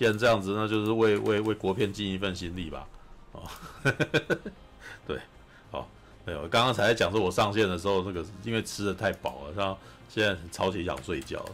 [0.00, 2.88] 既然这样子，那就是为为为国片尽一份心力吧。
[3.32, 3.46] 哦，
[5.06, 5.20] 对，
[5.70, 5.86] 好，
[6.24, 9.76] 没有，刚刚才在讲说，我上线的时候，那个因为吃的太饱了，然后
[10.08, 11.44] 现在超级想睡觉。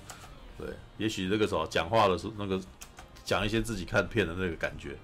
[0.57, 2.61] 对，也许这个时候讲话的时候，那个
[3.25, 4.97] 讲一些自己看片的那个感觉，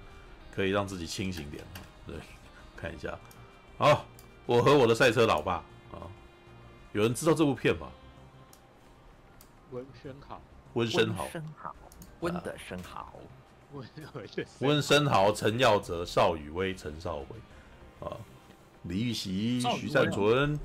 [0.55, 1.65] 可以让自己清醒点。
[2.07, 2.15] 对，
[2.77, 3.19] 看一下。
[3.77, 4.07] 好，
[4.47, 5.55] 我和我的赛车老爸
[5.91, 6.07] 啊，
[6.93, 7.89] 有人知道这部片吗？
[9.73, 10.41] 温昇豪，
[10.75, 11.27] 温昇豪。
[12.23, 13.13] 温的生蚝，
[13.73, 13.87] 温
[14.61, 17.27] 温生蚝、陈耀哲、邵雨薇、陈少伟，
[18.01, 18.17] 啊，
[18.85, 20.59] 李玉玺、徐善存、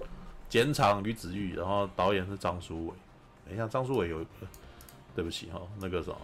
[0.48, 2.94] 简场吕子玉，然后导演是张书伟。
[3.46, 4.24] 等一下，张书伟有，
[5.16, 6.18] 对不起哈，那个什么，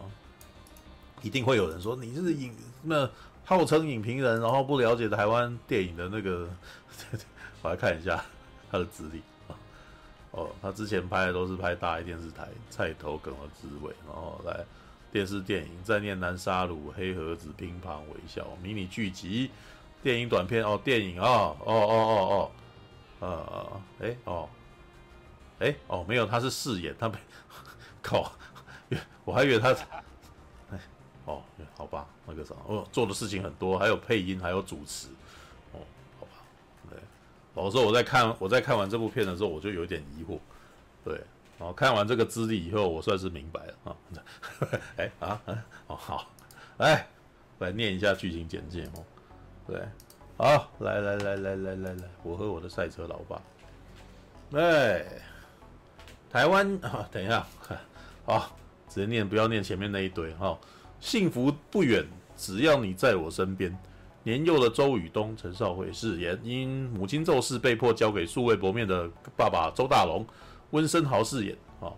[1.23, 3.09] 一定会有人说你是影那
[3.43, 6.47] 号称影评人，然后不了解台湾电影的那个，
[7.63, 8.23] 我来看一下
[8.69, 9.57] 他的资历啊。
[10.31, 14.63] 哦，他之前拍的都是拍大爱电视台、菜头梗的滋味，然后来。
[15.13, 19.51] 电视电影《再念南沙鲁》《黑盒子》《乒乓微笑》迷你剧集、
[20.01, 22.51] 电影短片哦，电影哦哦哦哦
[23.21, 24.49] 哦，呃，哎哦，
[25.59, 27.15] 哎哦，没有，他是饰演，他没
[28.01, 28.31] 靠，
[29.23, 29.69] 我还以为他，
[30.71, 30.79] 哎
[31.25, 31.43] 哦，
[31.75, 35.09] 好吧，那个啥，哦，做的事情很多，还有配音，还有主持，
[35.73, 35.79] 哦，
[36.19, 36.31] 好吧，
[36.89, 36.97] 对，
[37.53, 40.39] 老实说，我在看我在看完这部片的时候，我就有点疑惑，
[41.05, 41.21] 对。
[41.59, 43.95] 哦，看完这个资历以后，我算是明白了啊！
[44.97, 45.41] 哎啊，
[45.87, 46.27] 哦好，
[46.77, 47.07] 来
[47.59, 49.03] 来念一下剧情简介哦。
[49.67, 49.81] 对，
[50.37, 53.41] 好，来来来来来来来，我和我的赛车老爸。
[54.59, 55.05] 哎，
[56.29, 57.45] 台湾 啊，等一下，
[58.25, 58.55] 好，
[58.89, 60.57] 直接念，不要念前面那一堆哈。
[60.99, 62.05] 幸福不远，
[62.35, 63.77] 只要你在我身边。
[64.25, 70.25] 年幼的周雨东、陈少辉饰演，因母亲骤逝被迫交给素未谋面的爸爸周大龙。
[70.73, 71.93] 温昇豪饰演啊，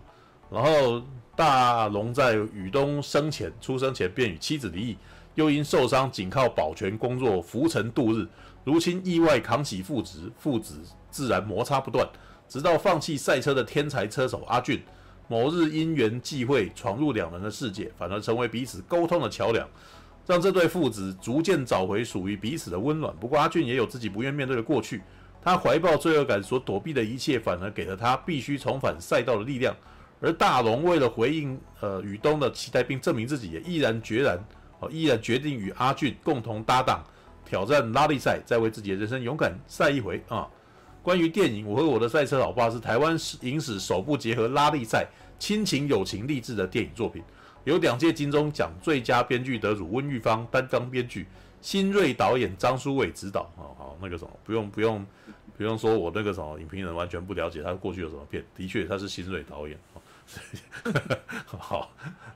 [0.50, 1.02] 然后
[1.34, 4.98] 大龙在雨东生前出生前便与妻子离异，
[5.34, 8.28] 又因受伤仅靠保全工作浮沉度日，
[8.64, 12.06] 如今意外扛起父职，父子自然摩擦不断，
[12.46, 14.82] 直到放弃赛车的天才车手阿俊，
[15.26, 19.66] 某日因缘际会闯入两人的世界，反而成为彼此沟通的桥梁，
[20.26, 23.14] 让这对父子逐渐找回属于彼此的温暖。
[23.18, 25.00] 不过阿俊也有自己不愿面对的过去。
[25.42, 29.74] 他怀抱罪恶感所躲避的一切，反而给了他必须重返赛道的力量。
[30.20, 34.42] 而大龙为了回应呃雨东的期待，并证明自己，也毅然决然
[34.80, 37.04] 哦，毅然决定与阿俊共同搭档
[37.44, 40.48] 挑战拉力赛，再为自己的人生勇敢赛一回啊！
[41.02, 45.06] 关于电影《我和我的赛车老爸》是台湾影史首部结合拉力赛、
[45.38, 47.22] 亲情、友情、励志的电影作品，
[47.62, 51.28] 有两届金钟奖最佳编剧得主温玉芳担纲编剧，
[51.66, 55.04] 新锐导演张书伟执导啊，好那个什么不用不用。
[55.56, 58.44] 不用说，我那个什么影评人完全不了解他过去有什么片。
[58.54, 59.76] 的确，他是新锐导演。
[61.46, 61.90] 好，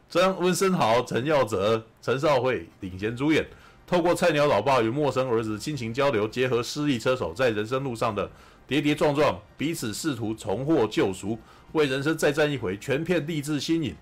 [0.08, 3.46] 张温森豪、陈耀泽、陈少辉领衔主演，
[3.86, 8.28] 透过菜鸟老爸与陌生儿子亲情交流，结合失意车手在人生路上的
[8.66, 11.38] 跌跌撞撞，彼此试图重获救赎，
[11.72, 13.94] 为人生再战一回，全片励志新颖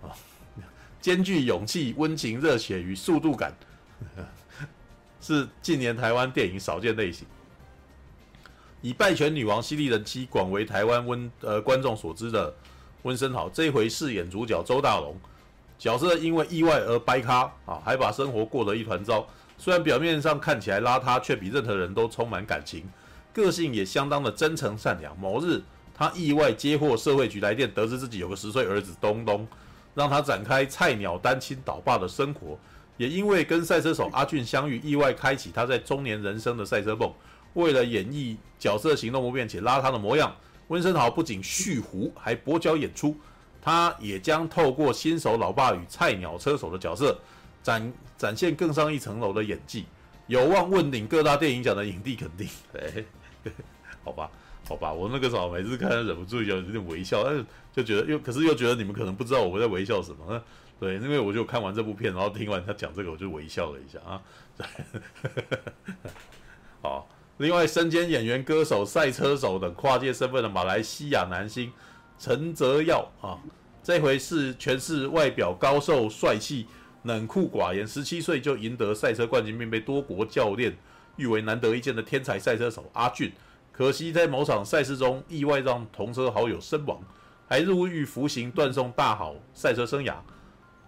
[0.00, 0.14] 啊，
[1.00, 3.52] 兼具勇气、温情、热血与速度感，
[5.22, 7.26] 是近年台湾电影少见类型。
[8.82, 12.52] 以败犬女王犀利人妻广为台湾温呃观众所知的
[13.02, 15.16] 温升豪，这一回饰演主角周大龙，
[15.78, 19.24] 角色因为意外而掰咖啊，还把生活过得一团糟。
[19.56, 22.84] 虽然表面上看起来邋遢，却比任何人都充满感情，
[23.32, 25.16] 个性也相当的真诚善良。
[25.16, 25.62] 某日，
[25.94, 29.46] 他意外接获社会局来电，得知自己有个十岁儿子东东，
[29.94, 32.58] 让他展开菜鸟单亲倒爸的生活。
[33.02, 37.12] 也因为跟赛车手阿俊相遇，意外开启他在中年人生的赛车梦。
[37.54, 40.32] 为了演绎角色行动不便且邋遢的模样，
[40.68, 43.16] 温昇豪不仅蓄胡，还跛脚演出。
[43.60, 47.18] 他也将透过新手老爸与菜鸟车手的角色。
[47.60, 49.84] 展展现更上一层楼的演技，
[50.28, 52.48] 有望问鼎各大电影奖的影帝肯定。
[52.74, 53.04] 哎，
[54.04, 54.30] 好吧，
[54.64, 60.42] 好吧，我那个时候每次看忍不住有点微笑，但是就觉得又可是又觉得你们可能不知道我在微笑什么。
[60.82, 64.20] 对，因为我就看完这部片，然后听完他讲这个，我就微笑了一下啊。
[64.58, 64.66] 对，
[66.82, 71.72] 好，另外身兼演员、歌手、赛车手等跨界身份的马来西亚男星
[72.18, 73.38] 陈泽耀啊，
[73.80, 76.66] 这回是全是外表高瘦帅气。
[77.04, 80.76] 冷酷寡言，十七岁就赢得赛车冠军，并被多国教练
[81.14, 83.32] 誉为难得一见的天才赛车手阿俊。
[83.70, 87.00] 可惜在某场赛事中意外让同车好友身亡，
[87.48, 90.14] 还入狱服刑，断送大好赛车生涯。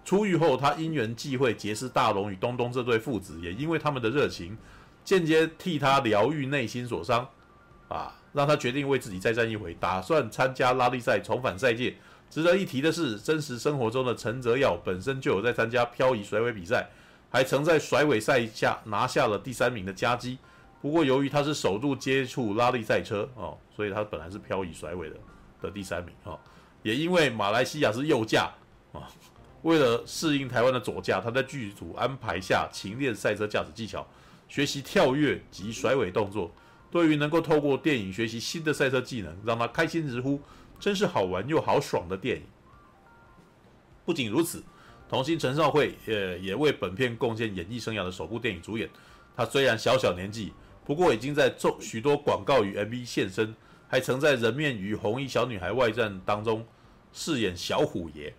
[0.04, 4.56] 出狱后，他因缘际会结识大龙与东东这对父子，也因为他们的热情，
[5.02, 7.26] 间接替他疗愈内心所伤，
[7.88, 11.94] 啊，让他决定为自己再战一回，打算参加拉力赛，重返赛界。
[12.28, 16.88] 值得一提的是，真实生活中的陈泽耀本身就有在参加漂移甩尾比赛，
[17.30, 20.38] 还曾在甩尾赛下拿下了第三名的佳绩。
[20.82, 25.16] 不过，由于他是首度接触拉力赛车哦，所以他本来是漂移甩尾的
[25.62, 26.38] 的第三名哦。
[26.82, 28.50] 也因为马来西亚是右驾
[28.92, 29.08] 啊，
[29.64, 34.06] 为了适应台湾的左驾，他在剧组安排下勤练赛车驾驶技巧，
[34.46, 36.52] 学习跳跃及甩尾动作。
[36.90, 40.40] 对于能够透过电影学习新的赛车技能，让他开心直呼。
[40.78, 42.43] 真是好玩又好爽的电影。
[44.05, 44.62] 不仅如此，
[45.08, 48.90] 童星陈少慧也也为本片贡献演艺生涯的首部电影主演。
[49.34, 50.52] 他虽然小小年纪，
[50.84, 53.55] 不过已经在众许多广告与 MV 现身，
[53.88, 56.67] 还曾在《人面鱼红衣小女孩外传》当中
[57.12, 58.34] 饰演小虎爷。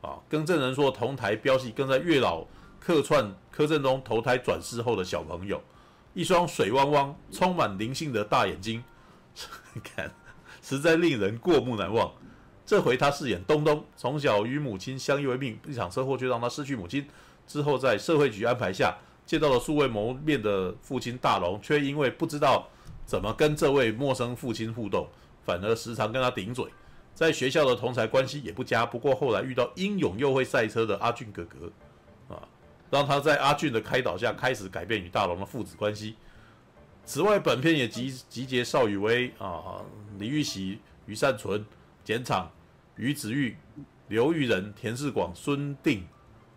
[0.00, 2.44] 啊，更正人说同台飙戏，跟在月老
[2.78, 5.60] 客串柯震东投胎转世后的小朋友，
[6.14, 8.82] 一双水汪汪、充满灵性的大眼睛，
[9.82, 10.10] 看。
[10.60, 12.12] 实在令人过目难忘。
[12.66, 17.06] 这回他饰演东东，从小与母亲相依为命，一场车祸却让他失去母亲。
[17.46, 22.68] 之后在社会局安排下，见到了素未谋面的父亲大龙，却因为不知道
[23.06, 25.08] 怎么跟这位陌生父亲互动，
[25.44, 26.66] 反而时常跟他顶嘴。
[27.18, 28.86] 在学校的同才关系也不佳。
[28.86, 32.46] 不过后来遇到英勇又会赛车的阿俊哥哥，啊，
[32.92, 36.14] 让他在阿俊的开导下，开始改变与大龙的父子关系。
[37.04, 39.84] 此外，本片也集集结邵雨薇啊、
[40.16, 41.66] 李玉玺、余善存、
[42.04, 42.48] 简场、
[42.94, 43.56] 于子玉、
[44.06, 46.06] 刘玉仁、田世广、孙定、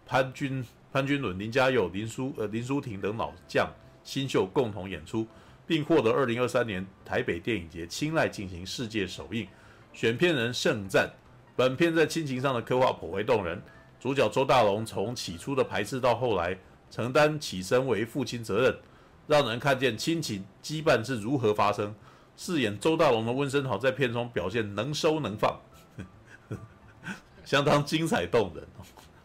[0.06, 3.68] 潘君、潘君伦、林家佑、林书呃林书婷等老将
[4.04, 5.26] 新秀共同演出，
[5.66, 9.48] 并获得二零二三年台北电影节青睐进行世界首映。
[9.94, 11.12] 选片人盛赞，
[11.56, 13.62] 本片在亲情上的刻画颇为动人。
[14.00, 16.58] 主角周大龙从起初的排斥到后来
[16.90, 18.76] 承担起身为父亲责任。
[19.28, 21.94] 让人看见亲情羁绊是如何发生。
[22.36, 25.60] 饰演周大龙的温昇豪在片中表现能收能放，
[27.46, 28.66] 相当精彩动人，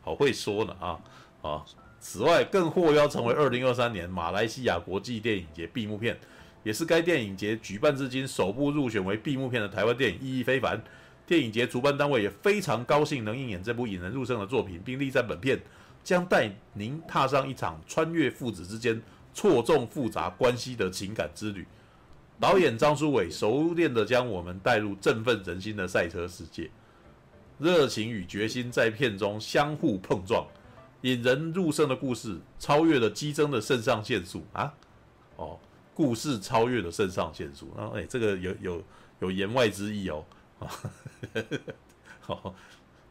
[0.02, 1.00] 好会说呢啊
[1.42, 1.64] 啊！
[1.98, 6.16] 此外，更获邀成为二零二三年马来西亚国际电影节闭幕片，
[6.66, 10.82] 也是该电影节举办至今首部入选为闭幕片的台湾电影，意义非凡。
[11.24, 15.60] 电影节主办单位也非常高兴能应演这部引人入胜的作品，并力赞本片
[16.02, 19.00] 将带您踏上一场穿越父子之间。
[19.32, 21.64] 错综复杂关系的情感之旅，
[22.40, 26.70] 导演张书伟熟练地将我们带入振奋人心的赛车世界，
[27.58, 30.44] 热情与决心在片中相互碰撞，
[31.02, 34.72] 引人入胜的故事超越了激增的肾上腺素啊！
[35.36, 35.58] 哦，
[35.96, 38.82] 故事超越了肾上腺素，然后哎，这个有有
[39.20, 40.24] 有言外之意哦，
[40.60, 40.68] 啊
[42.20, 42.54] 好。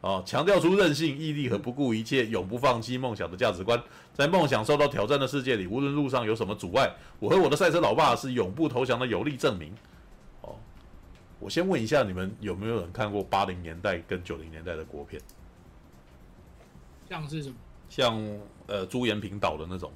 [0.02, 3.82] 啊，强调出韧性、毅力和不顾一切、永不放弃梦想的价值观。
[4.12, 6.88] 在梦想受到挑战的世界里，无论路上有什么阻碍，
[7.18, 9.74] 我和我的赛车老爸是永不投降的有力证明。
[10.42, 10.54] 哦，
[11.40, 15.20] 我先问一下你们有没有人看过八零年代跟九零年代的国片？
[17.08, 17.56] 像是什么？
[17.88, 18.38] 像
[18.68, 19.90] 呃朱延平导的那种《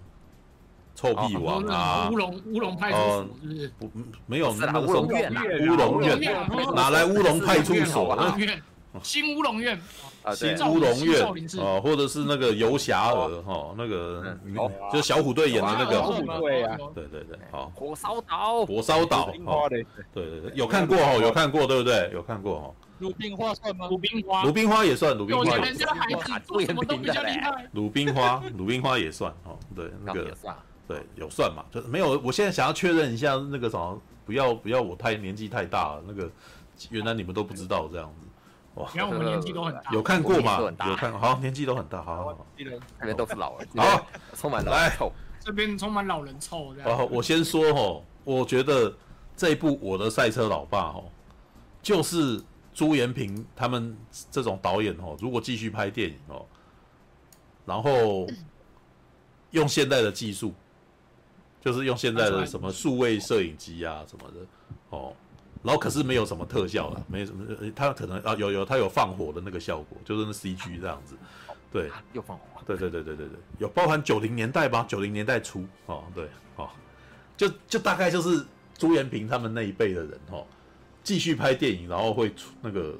[1.00, 3.72] 臭屁王》啊，乌龙乌龙派出所是不是？
[3.78, 3.90] 不，
[4.26, 6.20] 没有那个乌龙院，乌龙院
[6.74, 8.36] 哪来乌龙派出所啊？
[9.02, 9.80] 新乌龙院
[10.24, 11.24] 啊，新乌龙院
[11.58, 14.36] 啊，或者是那个游侠儿哈，那个
[14.92, 16.02] 就是小虎队演的那个，
[16.40, 19.32] 对啊，对对对，好，火烧岛，火烧岛，
[19.70, 21.66] 对对对，有看过哈，有看过。
[21.66, 22.10] 对不对？
[22.12, 23.86] 有看过哈，鲁冰花算吗？
[23.88, 25.96] 鲁冰花，鲁冰花也算，鲁冰花也算。
[26.66, 27.68] 什么都比较厉害。
[27.72, 29.56] 鲁冰花，鲁冰花也算哦。
[29.74, 30.36] 对，那个
[30.90, 31.64] 对有算嘛？
[31.70, 32.18] 就是没有。
[32.20, 36.02] 我现在想要确认一下那个什么，不要不要我太年纪太大了。
[36.06, 36.28] 那个
[36.90, 38.26] 原来你们都不知道这样子。
[38.74, 39.92] 哇，原来我们年纪都很大。
[39.92, 40.58] 有看过吗？
[40.60, 42.02] 有看好，年纪都很大。
[42.02, 43.68] 好好好，这边都是老人。
[43.76, 45.12] 好，充满老人臭。
[45.38, 46.98] 这边充满老人臭这样。
[46.98, 48.92] 好，我先说哦，我觉得
[49.36, 51.04] 这一部《我的赛车老爸》哦，
[51.82, 52.42] 就是。
[52.72, 53.94] 朱延平他们
[54.30, 56.46] 这种导演哦，如果继续拍电影哦，
[57.66, 58.28] 然后
[59.50, 60.54] 用现代的技术，
[61.60, 64.46] 就是用现在的什么数位摄影机啊什么的
[64.90, 65.12] 哦，
[65.62, 71.14] 然后可是没有什么特效了，没什么，他可能啊有有他有放火的那个效果，就是那 CG 这样子，
[71.70, 76.68] 对，又放火，对对对对对对，有包含九零年代吧，九零年代初哦，对哦，
[77.36, 78.44] 就就大概就是
[78.76, 80.46] 朱延平他们那一辈的人哦。
[81.02, 82.94] 继续拍电影，然后会出那个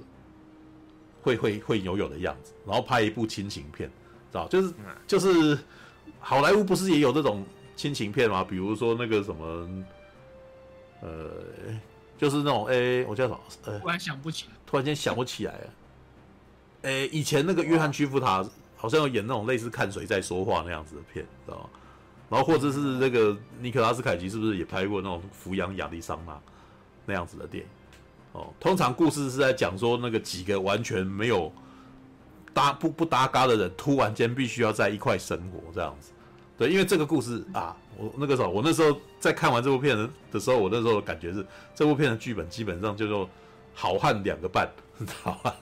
[1.21, 3.91] 会会会有有的样子，然后拍一部亲情片，
[4.33, 4.49] 知道？
[4.49, 4.73] 就是
[5.07, 5.59] 就是
[6.19, 7.45] 好莱坞不是也有这种
[7.81, 8.45] 亲情片嘛？
[8.45, 9.69] 比如说那个什么，
[11.01, 11.31] 呃，
[12.19, 13.41] 就是那种哎，我叫什么？
[13.65, 15.71] 呃，突然想不起来，突然间想不起来了。
[16.83, 18.45] 哎，以前那个约翰·屈服塔
[18.77, 21.71] 好像有演那种类似看谁在说话那样子的片，知道吗？
[22.29, 26.39] 然后或者是那个尼克拉斯·凯奇是不是也拍过那种抚养亚历桑那
[27.07, 27.71] 那样子的电影？
[28.33, 31.51] 哦，通常故事是在讲说那个几个完全没有
[32.53, 36.13] 搭不不搭嘎的人，突然间必须要在一块生活这样子。
[36.61, 39.97] 对，因为这个故事啊，我那个时候我那时候在看完这部片
[40.31, 43.27] 的时候，我那时候的感觉是这部片的剧本基本上叫做
[43.73, 45.57] 好汉两个半， 你知道吧？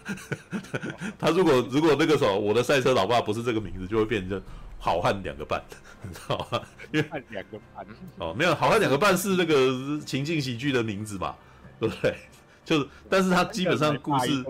[1.16, 4.42] 他如果如果那个时候我的赛车老爸不是这个名字，就会变成
[4.76, 5.62] 好汉两个半，
[6.02, 6.60] 你知道吧？
[6.92, 7.86] 因为两个半
[8.18, 11.32] 哦，没有好汉两个半是那个情境喜剧的名字嘛，
[11.78, 12.16] 对不对？
[12.64, 14.44] 就是，但是他基本上故事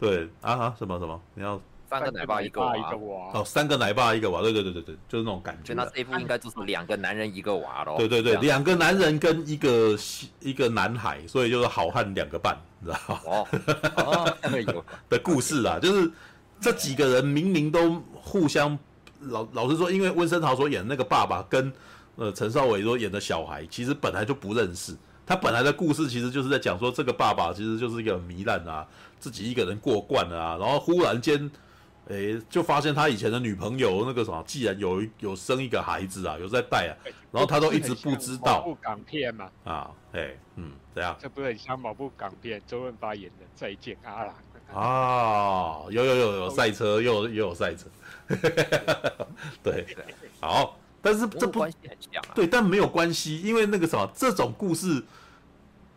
[0.00, 2.74] 对啊啊什么什么，你要三个奶爸一个娃
[3.32, 5.72] 哦，三个奶爸一个娃，对对对对对，就是那种感觉。
[5.72, 7.96] 那这一部应该就是两个男人一个娃喽。
[7.98, 9.96] 对对对，两个男人跟一个
[10.40, 13.20] 一个男孩，所以就是好汉两个半，你知道吗？
[13.24, 13.48] 哦
[13.96, 16.10] 哦， 的故事啊，就是
[16.60, 18.76] 这几个人明明都互相
[19.20, 21.72] 老老实说，因为温升豪所演的那个爸爸跟
[22.16, 24.96] 呃陈少伟所演的小孩，其实本来就不认识。
[25.28, 28.86] 他本来的故事其实就是在讲说，这个爸爸其实就是一个糜烂啊，
[29.18, 31.50] 自己一个人过惯了啊，然后忽然间，
[32.08, 36.92] 诶，就发现他以前的女朋友那个什么，既然有有生一个孩子啊，有在带啊，
[37.32, 38.60] 然后他都一直不知道。
[38.60, 39.50] 某部港片嘛。
[39.64, 41.16] 啊，诶，嗯，怎样？
[41.20, 44.34] 这不是很像某部港片，周润发演的《再见阿郎》
[44.78, 45.84] 啊？
[45.90, 47.86] 有有有有赛车，又又有赛车，
[49.62, 49.86] 对，
[50.40, 50.78] 好。
[51.02, 55.00] 但是这不关系很像啊，对，但没有关系，因为那个什么，这种故事，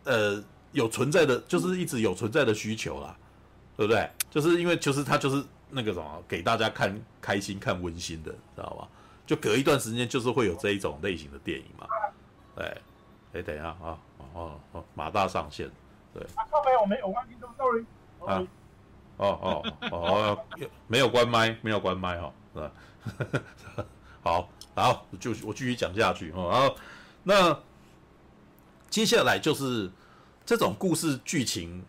[0.04, 0.40] 呃，
[0.70, 3.16] 有存在的，就是一直有存在的需求啦，
[3.76, 4.08] 对不对？
[4.30, 8.88] 就是因为就是他就是那个什么，给大家看开心、看温馨的，知道吧？
[9.26, 11.86] 就隔一段时间，就是会有这一种类型的电影嘛。
[12.56, 12.76] 哎，
[13.34, 13.98] 哎，等一下啊，
[14.32, 15.70] 哦哦，马大上线，
[16.14, 16.22] 对。
[16.34, 17.84] 啊，没有没有关机，sorry。
[18.26, 18.46] 啊，
[19.18, 20.38] 哦哦哦，
[20.86, 22.72] 没有关麦，没有关麦哈，是吧？
[24.22, 24.48] 好。
[24.72, 26.48] 好，就我继续讲下去哦。
[26.50, 26.76] 然后，
[27.24, 27.58] 那
[28.88, 29.90] 接下来就是
[30.46, 31.84] 这种故事剧情，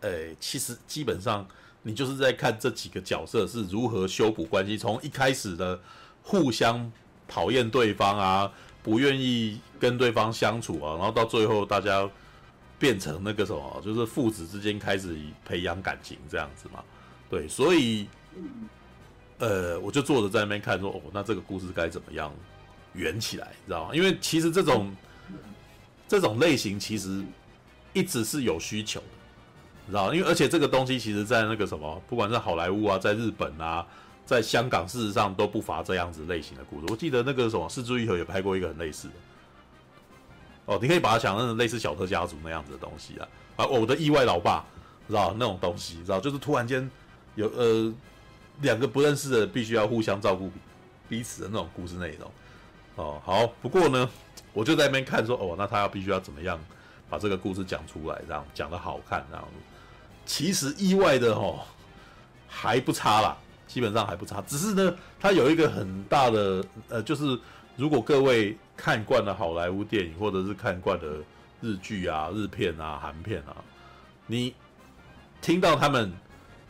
[0.00, 1.46] 诶，其实基本上
[1.82, 5.80] 你就是在看这几个角色是如何修补关系，从一开始的
[6.22, 6.90] 互相
[7.28, 8.52] 讨厌对方啊，
[8.82, 12.08] 不愿意跟对方相处啊，然后到最后大家
[12.78, 16.82] 变成那个什么，就是父子之间开始培养感情这样子嘛。
[17.28, 18.08] 对，所以。
[19.38, 22.30] 呃，我就坐着在那边看，说哦，那这个故事该怎么样
[22.92, 23.94] 圆起来，你知道吗？
[23.94, 24.94] 因为其实这种
[26.06, 27.24] 这种类型其实
[27.94, 29.06] 一直是有需求的，
[29.90, 30.14] 你知道？
[30.14, 33.84] 因为而且这个东西其实，在那个什么，不管是好莱坞啊，在日本啊，
[34.24, 36.86] 在香港，事实上都不乏这样子类型的故事。
[36.88, 39.14] 我记得那个什么，是枝裕和也拍过一个很类似的。
[40.66, 44.64] 哦，你可以把它想成类似小特家族那样子的东西啊，啊，我的意外老爸，
[45.08, 46.88] 知道那种东西，知道就是突然间
[47.34, 47.92] 有呃。
[48.62, 50.50] 两个不认识的必须要互相照顾
[51.08, 52.30] 彼此的那种故事内容，
[52.96, 54.06] 哦，好，不过呢，
[54.52, 56.60] 我就在那边看说，哦，那他要必须要怎么样
[57.08, 59.48] 把这个故事讲出来，这样讲得好看，这样，
[60.30, 61.58] 其实意外的哦，
[62.46, 67.36] 还不差啦，基本上还不差，只是呢，它有一个很大的，呃，就是
[67.74, 71.24] 如果各位看惯了好莱坞电影，或者是看惯了
[71.60, 73.56] 日剧啊、日片啊、韩片啊，
[74.28, 74.54] 你
[75.42, 76.12] 听到他们。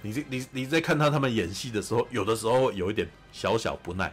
[0.02, 4.10] 你你你在看他他们演戏的时候，有的时候有一点小小不耐，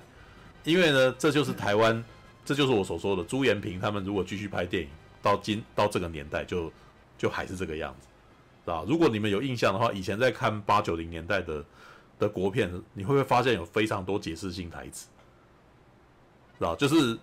[0.65, 2.03] 因为呢，这就是台湾，
[2.43, 4.89] 这就是我所说的朱延平他们如果继续拍电影，
[5.21, 6.69] 到今到这个年代就
[7.17, 8.07] 就还是这个样子，
[8.71, 8.83] 啊？
[8.87, 11.65] 如果你们有印象的话，以前在看八九零年代的
[12.19, 15.07] 的国片，你会不会发现有非常多解释性台词？
[16.59, 16.75] 啊？
[16.75, 17.17] 就是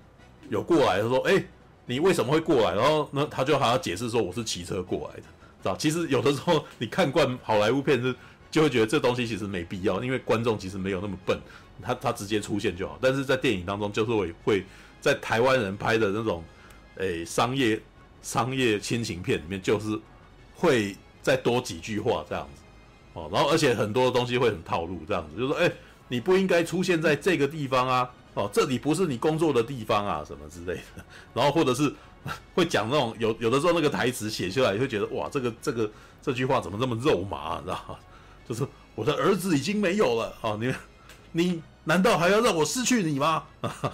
[0.49, 1.45] 有过来他说：“哎、
[1.87, 5.27] 你为什么会过来？”然后呢，他就还要解释说：“我是骑车过来的。”
[5.71, 5.77] 啊？
[5.79, 8.15] 其实有的时候你看惯好莱坞片是。
[8.51, 11.37] 就会觉得这东西其实没必要，因为观众其实没有那么笨，
[11.83, 12.97] 他他直接出现就好。
[13.03, 14.65] 但是在电影当中，就是会会
[15.01, 16.45] 在台湾人拍的那种，
[16.99, 17.81] 诶商业
[18.23, 19.99] 商业亲情片里面，就是
[20.55, 22.61] 会再多几句话这样子，
[23.15, 25.73] 哦，然后而且很多东西会很套路这样子，就是说，诶
[26.09, 31.05] 你不应该出现在这个地方啊，哦，这里不是你工作的地方啊，什么之类的。
[31.33, 31.93] 然后或者是
[32.55, 35.91] 会讲那种有有的时候那个台词写出来，会觉得哇，这个这个
[36.21, 37.97] 这句话怎么这么肉麻啊，你知道吗？
[38.47, 40.59] 就是我的儿子已经没有了啊！
[40.61, 40.75] 你
[41.33, 43.43] 你难道还要让我失去你吗？
[43.63, 43.93] 啊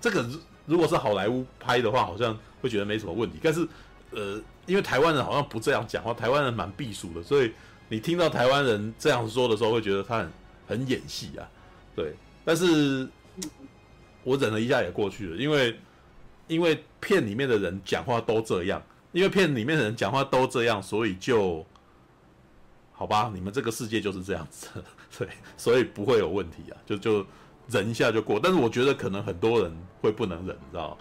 [0.00, 0.28] 这个
[0.66, 3.38] 如果是好莱坞拍的话，好像会觉得没什么问题。
[3.40, 3.66] 但是
[4.10, 7.52] 呃，因为台湾人好像不这样讲话，台湾人蛮避暑的，所以
[7.88, 10.32] 你听到台湾人这样说的时候，会觉得他很
[10.68, 11.48] 很演戏啊。
[11.94, 12.14] 对，
[12.44, 13.08] 但是
[14.24, 15.78] 我忍了一下也过去了，因为
[16.46, 21.64] 因为片里面的人讲话都这样，因为片里面的人讲话都这样，所以就。
[22.94, 24.68] 好吧，你们这个世界就是这样子，
[25.18, 25.26] 对，
[25.56, 27.26] 所以不会有问题啊，就就
[27.66, 28.38] 忍一下就过。
[28.40, 30.96] 但是我觉得可能很多人会不能忍，你知道吗？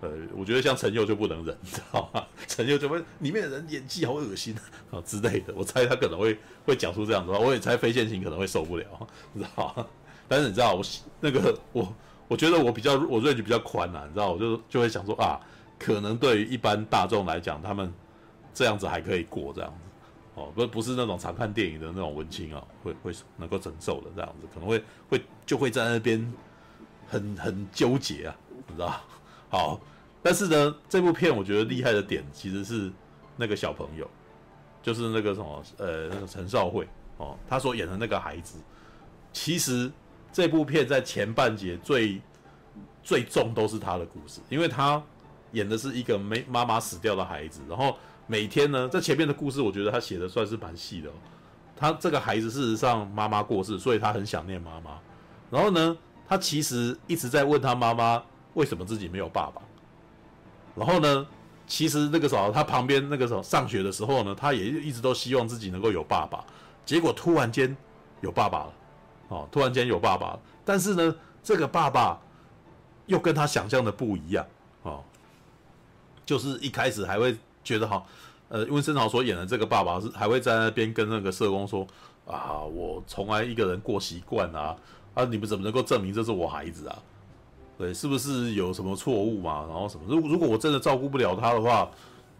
[0.00, 2.24] 呃，我觉得像陈佑就不能忍，你知道吗？
[2.46, 4.54] 陈佑就会里面的人演技好恶心
[4.90, 7.38] 啊之类的，我猜他可能会会讲出这样的话。
[7.38, 8.84] 我也猜非线性可能会受不了，
[9.32, 9.86] 你知道吗？
[10.28, 10.82] 但是你知道我
[11.20, 11.94] 那个我
[12.28, 15.40] 我觉得我比较我认知比较宽啊，你知道，我就就会想说啊，
[15.78, 17.92] 可能对于一般大众来讲，他们
[18.52, 19.76] 这样子还可以过这样子。
[20.34, 26.30] 哦，不不是那种常看电影的那种文青啊，会会能够承受的这样子，可能会会就会在那边
[27.08, 28.36] 很很纠结啊，
[28.68, 29.00] 你知道？
[29.48, 29.80] 好，
[30.22, 32.90] 但是呢，这部片我觉得厉害的点其实是
[33.36, 34.08] 那个小朋友，
[34.82, 36.86] 就是那个什么呃那个陈少慧
[37.16, 38.58] 哦，他所演的那个孩子，
[39.32, 39.90] 其实
[40.32, 42.20] 这部片在前半节最
[43.02, 45.02] 最重都是他的故事，因为他
[45.52, 47.96] 演的是一个没妈妈死掉的孩子，然后。
[48.28, 51.08] 每天呢，在前面的故事，我觉得他写的算是蛮细的。
[51.76, 54.98] 他这个孩子事实上妈妈过世，所以他很想念妈妈。
[55.48, 58.20] 然后呢，他其实一直在问他妈妈
[58.56, 59.62] 为什么自己没有爸爸。
[60.74, 61.26] 然后呢，
[61.66, 66.44] 其实那个时候他旁边那个时候上学的时候呢，他也一直都希望自己能够有爸爸。
[66.84, 67.74] 结果突然间
[68.20, 68.72] 有爸爸了，
[69.28, 70.40] 哦，突然间有爸爸了。
[70.64, 72.20] 但是呢，这个爸爸
[73.06, 74.44] 又跟他想象的不一样
[74.82, 75.02] 哦，
[76.24, 77.36] 就是一开始还会。
[77.66, 78.06] 觉得好，
[78.48, 81.84] 呃，温昇豪所演的这个爸爸是还会在那边跟那个社工说
[82.24, 84.76] 啊，我从来一个人过习惯啊，
[85.14, 86.96] 啊，你们怎么能够证明这是我孩子啊？
[87.78, 89.64] 对，是不是有什么错误嘛？
[89.68, 90.04] 然后什么？
[90.08, 91.90] 如果如果我真的照顾不了他的话，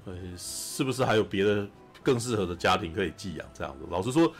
[0.04, 1.66] 呃，是不是还有别的
[2.02, 3.46] 更适合的家庭可以寄养？
[3.54, 4.32] 这样子，老实说，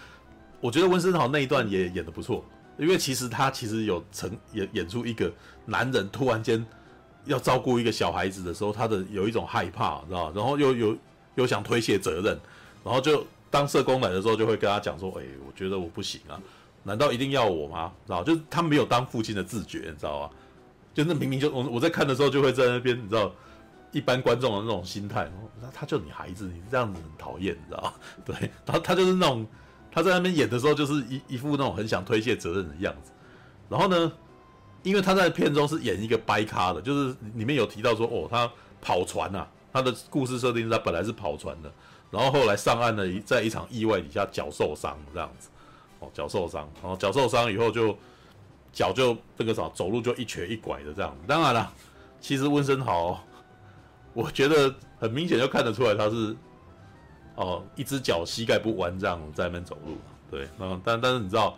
[0.61, 2.45] 我觉得温森豪那一段也演得不错，
[2.79, 5.33] 因为其实他其实有成演演出一个
[5.65, 6.65] 男人突然间。
[7.29, 10.33] 要照顾一个小孩子的时候，他的有一种害怕，知道？
[10.33, 10.97] 然后又有
[11.35, 12.39] 又想推卸责任，
[12.85, 16.41] 然后就当社工来的时候，就会跟他讲说：“哎，我觉得我不行啊，
[16.85, 18.23] 难道一定要我吗？”知道？
[18.23, 20.31] 就是他没有当父亲的自觉，你知道吗？
[20.97, 23.31] 就那明明就我我在看的时候，就会在那边，你知道，
[23.93, 25.31] 一般观众的那种心态，
[25.61, 27.93] 他他就你孩子，你这样子很讨厌，你知道？
[28.25, 29.47] 对，然后他就是那种
[29.93, 33.11] 他在那边演的时候，就是一一副那种很想推卸责任的样子，
[33.69, 34.11] 然后呢？
[34.83, 38.49] 因为他在片中是演一个掰咖的，就是里面有提到说，哦，他
[38.81, 41.73] 跑船、啊，他的故事设定是他本来是跑船的，
[42.09, 45.49] 然后后来上岸了，在一场意外底下脚受伤这样子，
[45.99, 47.99] 哦，脚受伤，然后脚受伤以后就
[48.77, 51.17] 脚就这个啥，走路就一瘸一拐的这样。
[51.27, 51.73] 当然了，
[52.21, 53.25] 其实温森豪，
[54.13, 56.37] 我觉得很明显就看得出来他是
[57.37, 59.97] 哦，一只脚膝盖不弯这样在那边走路，
[60.31, 61.57] 对，嗯，但但是你知道。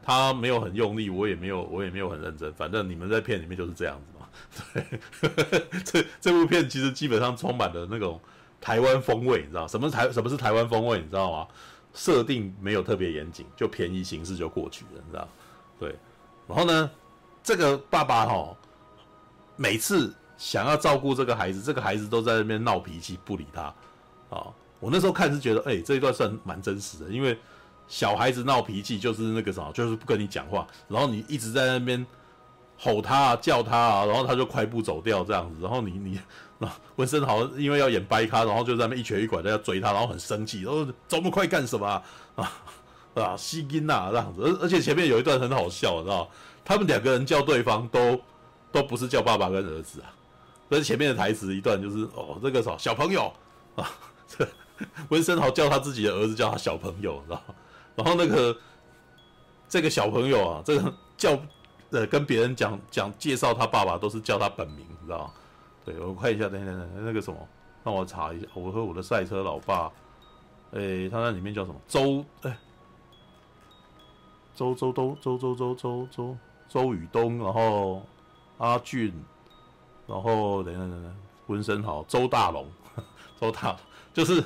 [0.00, 2.50] 他没有很用力，我也没有，我也没有很认真。
[2.54, 4.26] 反正你们在片里面就是这样子嘛。
[4.72, 8.18] 对， 这这部片其实基本上充满了那种
[8.58, 10.98] 台湾风味，你知道什么台什么是台湾风味？
[11.00, 11.46] 你知道吗？
[11.92, 15.28] 设定没有特别严谨，就便宜形式就过去了，你知道？
[15.78, 15.94] 对。
[16.48, 16.90] 然后呢，
[17.44, 18.56] 这个爸爸哈，
[19.54, 23.62] 每次想要照顾这个孩子，这个孩子都在那边闹脾气，不理他。
[24.30, 24.46] 啊，
[24.80, 27.38] 我那时候看是觉得，哎、这一段算蛮真实的，因为。
[27.90, 32.06] 小孩子闹脾气就是那个什么，就是不跟你讲话，然后你一直在那边
[32.76, 35.62] 吼他啊、叫他啊，然后他就快步走掉这样子。
[35.62, 36.20] 然后你你，
[36.58, 42.02] 那温昇豪因为要演掰咖，然后就在那边一瘸一拐的要追他，然后很生气，然后走那么快干什么啊？
[42.34, 42.52] 啊
[43.22, 44.42] 啊，吸金呐这样子。
[44.42, 46.28] 而而且前面有一段很好笑，你知道
[46.64, 48.20] 他们两个人叫对方都
[48.70, 50.12] 都不是叫爸爸跟儿子啊。
[50.68, 53.32] 但是前面的台词一段就是哦，这个什么小朋友
[53.74, 53.90] 啊，
[54.26, 54.46] 这
[55.08, 57.42] 温森豪叫他自己的儿子叫他小朋友，知道？
[57.96, 58.56] 然后那个
[59.68, 61.38] 这个小朋友啊，这个叫
[61.90, 65.32] 呃跟别人讲讲介绍他爸爸都是叫他本名，你知道？
[65.84, 67.48] 对，我看一下，等等等，那个什么，
[67.82, 68.46] 让我查一下。
[68.52, 69.90] 我和我的赛车老爸，
[70.72, 71.80] 诶，他那里面叫什么？
[71.88, 72.54] 周诶，
[74.58, 76.36] 周周周周周周周周
[76.68, 78.02] 周宇东，然后
[78.56, 79.14] 阿俊，
[80.04, 81.16] 然后等等等等，
[81.46, 82.66] 温昇豪，周大龙，
[83.40, 83.76] 周大
[84.12, 84.42] 就是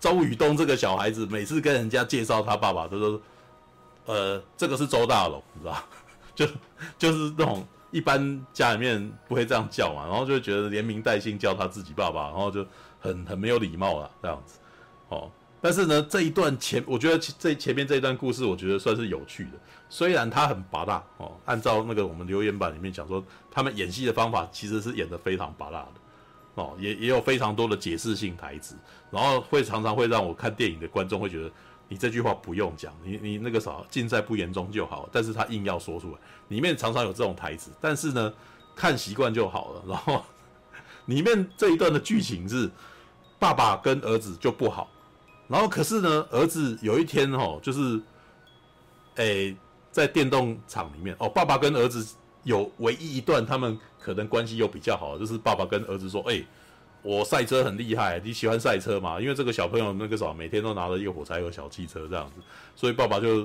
[0.00, 3.20] 周宇东这个小孩子，每次跟人家介绍他爸爸，都说，
[4.06, 5.76] 呃，这个是周大龙，你知道？
[6.34, 6.46] 就
[6.96, 7.62] 就是那种。
[7.90, 12.64] 一般家里面不会这样叫嘛，然后就觉得连名带姓叫他自己爸爸，然后就
[12.98, 14.58] 很很没有礼貌了这样子。
[15.10, 15.30] 哦，
[15.62, 19.50] 但是呢，这一段前我觉得这前面这一段故事，我觉得算是有趣的。
[19.88, 25.92] 虽然他很拔辣哦，按照那个我们留言板里面讲说，他们演戏的方法其实是演得非常拔辣的
[26.56, 28.74] 哦，也也有非常多的解释性台词，
[29.10, 31.50] 然后会常常会让我看电影的观众会觉得。
[31.88, 35.06] 你这句话不用讲，你你那个啥，尽在不言中就好。
[35.12, 37.70] 但是他硬要说出来，里面常常有这种台词。
[37.82, 38.32] 但是呢，
[38.74, 39.82] 看习惯就好了。
[39.86, 40.24] 然后
[41.04, 42.70] 里面这一段的剧情是，
[43.38, 44.88] 爸爸跟儿子就不好。
[45.48, 48.00] 然后可是呢，儿子有一天哦，就是，
[49.16, 49.56] 诶，
[49.90, 56.44] 在电动厂里面哦，爸爸跟儿子有唯一一段他们可能关系又比较好，就是爸爸跟儿子说，诶。
[57.04, 59.20] 我赛车很厉害，你喜欢赛车吗？
[59.20, 62.40] 因为这个小朋友那个啥，每天都拿着一个火柴盒小汽车这样子，
[62.76, 63.44] 所以爸爸就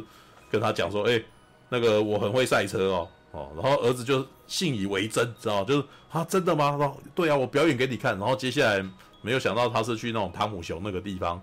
[0.52, 1.26] 跟他讲说：“哎、欸，
[1.68, 6.78] 那个我很会赛车哦，哦。”然后儿子就信以为真，知道就是啊，真的吗？
[6.78, 8.16] 说对啊，我表演给你看。
[8.20, 8.88] 然后接下来
[9.24, 11.42] 没有想到他是去那种汤姆熊那个地方，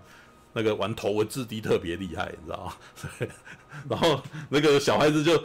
[0.55, 3.27] 那个玩头文字 D 特别厉害，你知道吗？
[3.87, 5.43] 然后那个小孩子就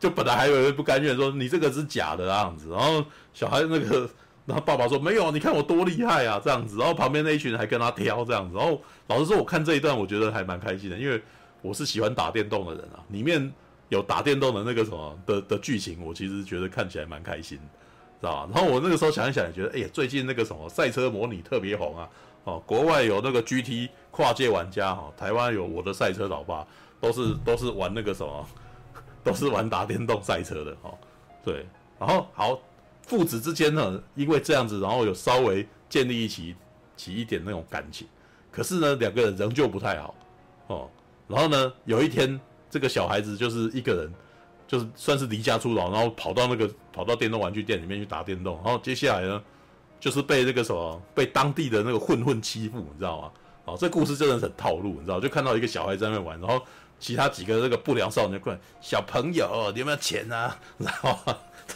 [0.00, 2.70] 就本来还以为不甘愿，说你这个是假的这样子。
[2.70, 4.08] 然后小孩那个。
[4.44, 8.56] 然后爸爸说：“没有，你看我多厉害啊，这样子。”然后旁边那一群人还跟他挑这样子。
[8.58, 11.22] 然后老实说，我看这一段，我觉得还蛮开心的，因为
[11.60, 12.98] 我是喜欢打电动的人啊。
[13.10, 13.52] 里面
[13.88, 17.56] 有打电动的那个什么的的剧情，我其实觉得看起来蛮开心，
[18.20, 18.48] 知道吧？
[18.52, 22.08] 然后我那个时候想一想，也觉得，哎呀，最近那个什么赛车模拟特别红啊。
[22.44, 26.66] 哦，国外有那个 GT 跨界玩家哈，台湾有我的赛车老爸，
[27.00, 28.46] 都是都是玩那个什么，
[29.24, 30.92] 都是玩打电动赛车的哈。
[31.44, 31.66] 对，
[31.98, 32.58] 然后好。
[33.04, 36.54] 父子之间呢，因为这样子，然后有稍微建立起
[36.96, 38.06] 起一点那种感情，
[38.48, 40.14] 可是呢，两个人仍旧不太好
[40.68, 40.88] 哦。
[41.26, 44.14] 然后呢，有一天，这个小孩子就是一个人，
[44.68, 48.54] 就是算是离家出走，然后跑到那个跑到电动玩具店里面去打电动。
[48.64, 49.42] 然后接下来呢，
[50.02, 53.30] 就是被那个什么被当地的那个混混欺负，你知道吗？
[53.66, 55.20] 哦，这故事真的是很套路，你知道？
[55.20, 56.60] 就看到一个小孩在那玩，然后
[56.98, 60.58] 其他几个那个不良少年过来，小朋友，你有没有钱啊？
[60.76, 61.16] 然后。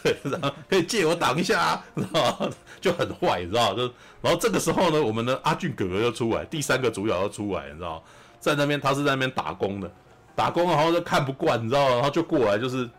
[0.02, 3.72] 对，然后可以借我挡一下啊，然后就很坏，你知道？
[3.72, 3.82] 就
[4.20, 8.02] 然后这个时候呢，我们的阿俊哥哥就出来，第三个主角要出来，你知道？
[8.40, 9.90] 在那边他是在那边打工的，
[10.34, 11.88] 打工然后就看不惯，你知道？
[11.90, 12.90] 然后就过来就是，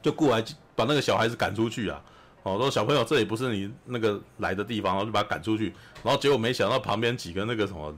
[0.00, 0.42] 就过来
[0.74, 2.02] 把那个小孩子赶出去啊！
[2.46, 5.74] 哦，说小朋友这里不是你那个来的地方，然后就把他赶出去。
[6.02, 7.92] 然后结果没想到旁边几个那个什么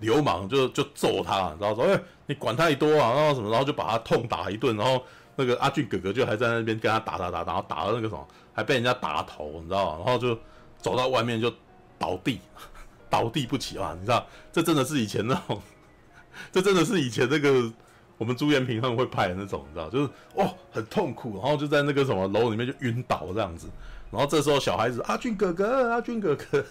[0.00, 1.74] 流氓就就揍他，你知道？
[1.74, 5.02] 说哎，你管太多啊，然后什么，然后就把他痛打一顿，然后。
[5.36, 9.96] 那个阿俊哥哥就还在那边跟他打打打，然后打到那个什么，还被人家打头，你知道？
[9.96, 10.38] 然后就
[10.78, 11.52] 走到外面就
[11.98, 12.38] 倒地，
[13.10, 13.96] 倒地不起啊！
[13.98, 15.60] 你知道，这真的是以前那种，
[16.52, 17.68] 这真的是以前那个
[18.16, 23.68] 我们朱延平他们会拍的那种，你知道，就是哦很痛苦，然后就在那个什么楼里面就晕倒这样子。
[24.14, 26.64] 然后这时候小孩子阿俊哥哥，阿俊哥哥，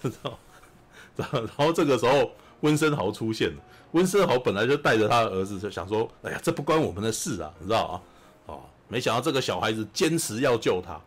[1.14, 1.40] 然后？
[1.40, 8.00] 然后这个时候温森豪出现了，温昇豪本来就带着他的儿子就想说，哎呀，这不关我们的事啊，你知道啊？
[8.46, 11.00] 哦没想到这个小孩子坚持要救他，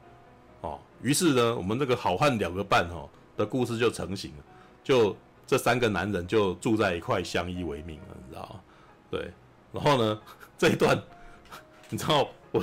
[0.62, 4.43] 哦，于是呢，我们这个好汉两个半哦的故事就成型了，
[4.84, 8.60] 就这三个男人就住在一块相依为命了，你知道吗？
[9.12, 9.32] 对，
[9.71, 10.21] 然后呢，
[10.58, 11.02] 这一段，
[11.89, 12.62] 你知道我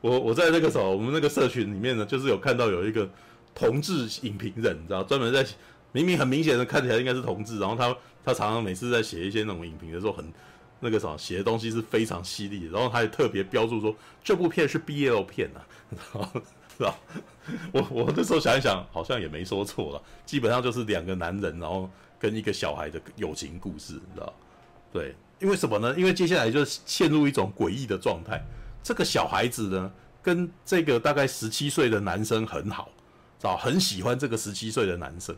[0.00, 3.08] 我我在那个时候，我们那个社群里面呢，就是有看到有一个
[3.54, 5.46] 同志影评人，你知道，专门在
[5.92, 10.24] 明明很明显的看起来应该是同志，然后他他常常每次在写一些那种影评的时候很。
[10.82, 15.60] 那个什么写的东西是非常犀利，然后他也特别标注说这部片是 BL 片啊，
[15.90, 16.40] 然后
[16.74, 16.98] 是吧？
[17.70, 24.32] 我我那时候想一想，好像也没说错了，基本上就是两个男人，然后跟一个小孩的友情故事，你知道？
[24.90, 25.94] 对，因为什么呢？
[25.98, 28.42] 因为接下来就陷入一种诡异的状态，
[28.82, 32.90] 这个小孩子呢，跟这个大概十七岁的男生很好，
[33.38, 33.56] 知道？
[33.56, 35.36] 很喜欢这个十七岁的男生。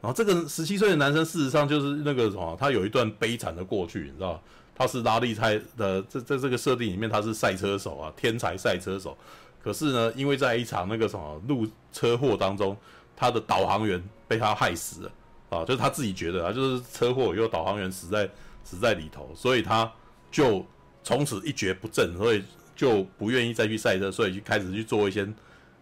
[0.00, 4.40] 然后这个十七岁的男生，事实上就是那个什么，他有一段悲惨的过去，你知道？
[4.74, 9.18] 他是拉力赛的，在在这个设定里面，他是赛车手啊，天才赛车手。
[9.60, 12.76] 可是呢，因为在一场那个什么路车祸当中，
[13.16, 15.10] 他的导航员被他害死了，
[15.50, 18.30] 啊，就是他自己觉得啊，就是车祸有导航员死在
[18.62, 19.90] 死在里头，所以他
[20.30, 20.64] 就
[21.02, 22.44] 从此一蹶不振，所以
[22.78, 25.28] 就不愿意再去赛车，所以就开始去做一些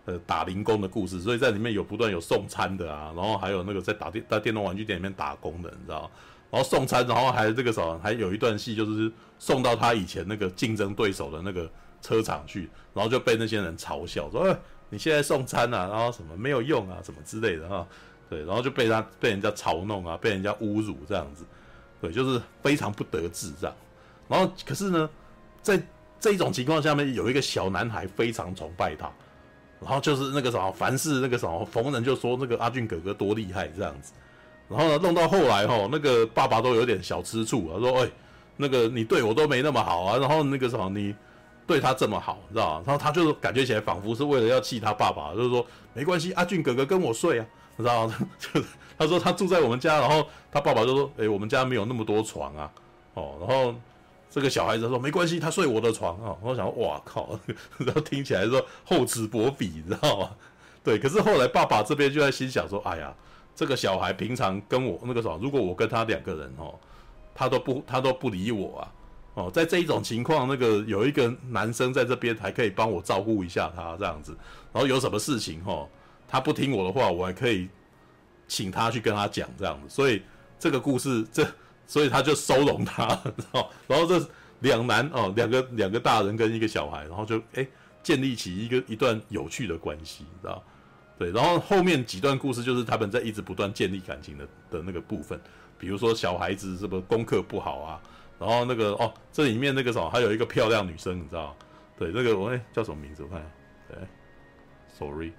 [0.07, 6.11] 呃打零工的故事，所以在里面有不断有送餐的啊，然后还有那个在打电在电动玩具店里面打工的，你知道，
[6.51, 17.87] 然后送餐，然后还这个时候还有一段戏就是送到他以前那个竞争对手的那个车厂去，然后就被那些人嘲笑说，哎，你现在送餐啊，然后什么没有用啊，什么之类的哈。
[18.29, 21.45] 对，然后就被他被人家嘲弄啊，被人家侮辱这样子，
[22.01, 23.77] 对，就是非常不得志这样。
[24.27, 25.09] 然后可是呢，
[25.63, 25.81] 在
[26.27, 29.09] 这种情况下面，有一个小男孩非常崇拜他，
[29.81, 34.13] 然后就是那个什么，凡是那个什么逢人就说那个阿俊哥哥多厉害这样子。
[34.69, 38.11] 然后呢，弄到后来哈，那个爸爸都有点小吃醋啊，说哎，
[38.57, 41.15] 那个你对我都没那么好啊，然后那个什么你
[41.65, 42.83] 对他这么好，你知道吧？
[42.85, 47.47] 然后他就感觉起来仿佛是为了要气他爸爸，就是说没关系，阿俊哥哥跟我睡啊。
[47.77, 48.17] 你知道吗？
[48.41, 48.61] 就
[48.99, 52.73] 他说他住在我们家，然后他爸爸就说：“诶，我们家没有那么多床啊。”
[53.13, 53.75] 哦，然后
[54.31, 57.39] 这个小孩子说：“没关系，他睡我的床啊。”我想：“哇靠！”
[57.79, 60.31] 然后听起来说厚此薄彼，你知道吗？
[60.85, 60.99] 对。
[60.99, 63.15] 可是后来爸爸这边就在心想说：“哎呀，
[63.55, 66.75] 这个小孩平常跟我那个什么，如果我跟他两个人哦，
[67.35, 68.93] 他都不他都不理我啊。
[69.35, 74.37] 哦，在这一种情况，那个有一个男生在这边还可以帮我照顾一下他这样子，
[74.73, 75.89] 然后有什么事情哦。”
[76.29, 77.69] 他不听我的话，我还可以
[78.49, 80.21] 请他去跟他讲这样子，所以
[80.59, 81.47] 这个故事这，
[81.87, 83.71] 所以他就收容他，知 道？
[83.87, 84.29] 然后这
[84.61, 87.67] 两男哦，两个两个大人跟一个小孩，然后就哎
[88.03, 90.63] 建立起一个一段有趣的关系，知道？
[91.19, 95.41] 对，然后后面几段故事就是他们在一直不断建立感情的的那个部分，
[95.79, 98.03] 比如说小孩子是不是功课不好啊？
[98.39, 101.57] 然后那个哦，这里面那个什么还有一个漂亮女生，你知道？
[101.99, 103.23] 对，那个我哎叫什么名字？
[103.23, 103.43] 我看，
[103.89, 103.97] 对
[104.93, 105.33] ，sorry。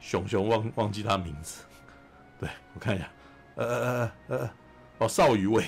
[0.00, 1.62] 熊熊忘忘记他名字，
[2.38, 3.08] 对我看一下，
[3.54, 4.50] 呃呃呃呃，
[4.98, 5.64] 哦，邵雨薇，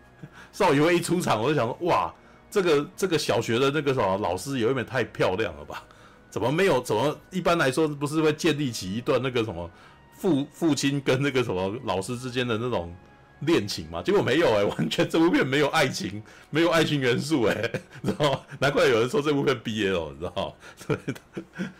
[0.52, 2.14] 邵雨薇一出场我就想说，哇，
[2.50, 5.82] 这个这个小学的那个什么老师有一点太漂亮了吧？
[6.30, 6.80] 怎么没有？
[6.80, 9.68] 怎么一般来说不是会建立起一段那个什么
[10.14, 12.94] 父父亲跟那个什么老师之间的那种
[13.40, 14.02] 恋情吗？
[14.02, 18.44] 结果没有哎、完全这部片没有爱情，没有爱情元素哎、欸，知道？
[18.60, 20.56] 难怪有人说这部片 BL，你知道？
[20.86, 20.96] 对，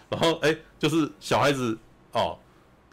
[0.08, 1.78] 然后哎、就是小孩子。
[2.12, 2.36] 哦，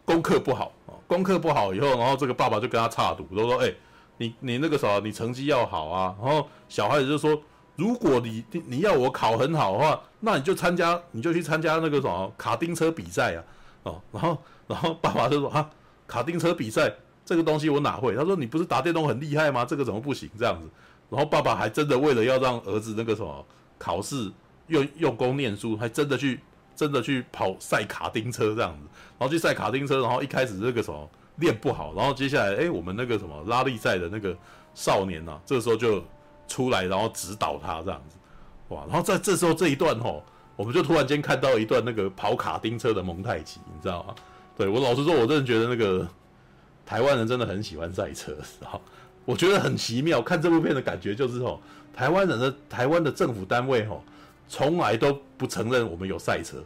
[0.06, 3.74] 功课不好哦，功课不好以后，然后这个爸爸就跟他插赌，都说：“哎，
[4.17, 7.41] 你你那个啥，你成绩要好啊。”然后小孩子就说
[7.75, 13.43] ：“如果你你要我考很好的话，那你就参加，你就去参加那个什么卡丁车比赛啊。”
[13.84, 15.69] 哦，然后然后爸爸就说：“啊，
[16.08, 16.93] 卡丁车比赛
[17.25, 19.63] 这个东西我哪会？”他说：“你不是打电动很厉害吗？
[19.63, 20.30] 这个怎么不行？
[20.38, 20.69] 这样子。”
[21.10, 23.45] 然后爸爸还真的为了要让儿子那个什么
[23.77, 24.32] 考试
[24.67, 26.39] 用用功念书，还真的去。
[26.77, 34.36] 真的去跑赛卡丁车这样子，然后去赛卡丁车，然后一开始那个什么练不好，然后接下来哎，我们那个什么拉力赛的那个
[34.73, 36.04] 少年呐、啊，这个时候就
[36.47, 38.17] 出来，然后指导他这样子，
[38.69, 40.23] 哇，然后在这时候这一段吼，
[40.56, 44.15] 我们就突然间看到一段那个跑卡丁车的蒙太奇，你知道吗？
[44.58, 46.08] 对，我老实说，我真的觉得那个
[46.86, 48.80] 台湾人真的很喜欢赛车，哈，
[49.26, 50.21] 我觉得很奇妙。
[50.21, 51.62] 看这部片的感觉就是吼，
[51.93, 54.04] 台湾人的台湾的政府单位吼。
[54.50, 56.63] 从来都不承认我们有赛车，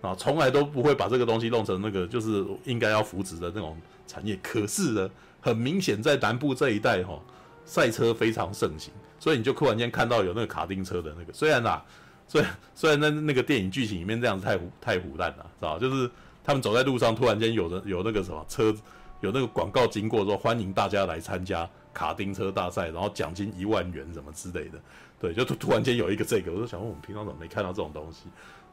[0.00, 4.38] 啊，从来都不会把这个东西弄成那个就是应该要扶植的那种产业。
[4.42, 7.20] 可是呢，很明显在南部这一带哈，
[7.64, 11.32] 赛车非常盛行，所以你就突然间看到有那个卡丁车的那个。
[11.32, 11.84] 虽然啊，
[12.26, 16.10] 虽然虽然那那个电影剧情里面这样子太太唬烂了，知道就是
[16.42, 18.74] 他们走在路上，突然间有人有那个什么车，
[19.20, 24.78] 有那个广告经过说欢迎大家来参加卡丁车大赛，然后奖金一万元什么之类的。
[25.20, 28.24] 对，就突突然间有一个这个，我就想问，我们平常怎么没看到这种东西？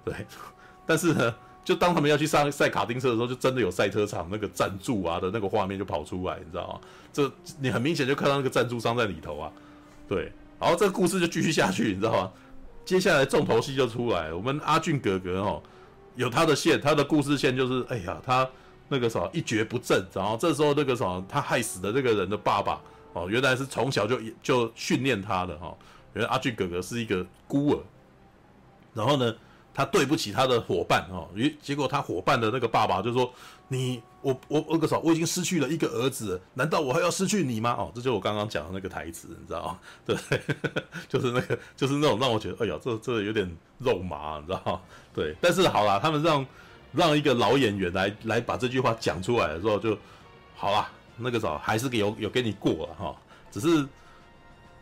[0.04, 0.14] 对，
[0.86, 6.80] 但是呢，就当他们要去上赛卡丁车的时候，就真的有赛车场那个赞助啊的那个画面就跑出来，你知道吗？
[7.14, 9.52] 这你很明显就看到那个赞助商在里头啊。
[10.08, 12.32] 对，然后这个故事就继续下去，你知道吗？
[12.84, 15.62] 接下来重头戏就出来，我们阿俊哥哥哦，
[16.16, 18.50] 有他的线，他的故事线就是，哎呀，他
[18.90, 22.82] 那个啥一蹶不振，然后这时候那个啥他害死的这个人的爸爸
[23.14, 25.74] 哦，原来是从小就就训练他的哈。
[26.14, 27.80] 原来阿俊哥哥是一个孤儿，
[28.94, 29.34] 然后呢，
[29.74, 33.32] 他对不起他的伙伴哦，于结果他伙伴的那个爸爸就说
[33.70, 39.80] ：“你我我那个啥，我已经失去了一个儿子，难道我还要失去你吗？”哦，这就我刚刚讲的那个台词，你知道吗？
[40.06, 40.18] 对，
[41.08, 44.82] 就是那个就是那种让我觉得，哎呀，这这有点肉麻，你知道吗？
[45.16, 46.46] 对，但是好啦，他们让
[46.94, 49.98] 让一个老演员来来把这句话讲出来的时候就，
[50.56, 53.16] 好啦，那个啥还是有有给你过了哈，
[53.50, 53.88] 只是，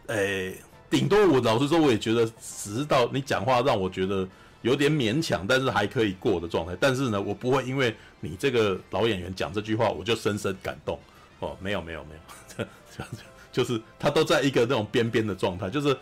[0.08, 0.58] 诶。
[0.92, 4.28] 顶多我老实说，我也觉得直到你讲话让我觉得
[4.62, 6.76] 有点勉强，但是还可以过的状态。
[6.80, 11.00] 但是呢，我不会因为你这个老演员讲这句话，我就深深感动。
[11.40, 13.20] 哦，没有没有没有，这样子
[13.52, 15.98] 就是他都在一个那种边边的状态，就是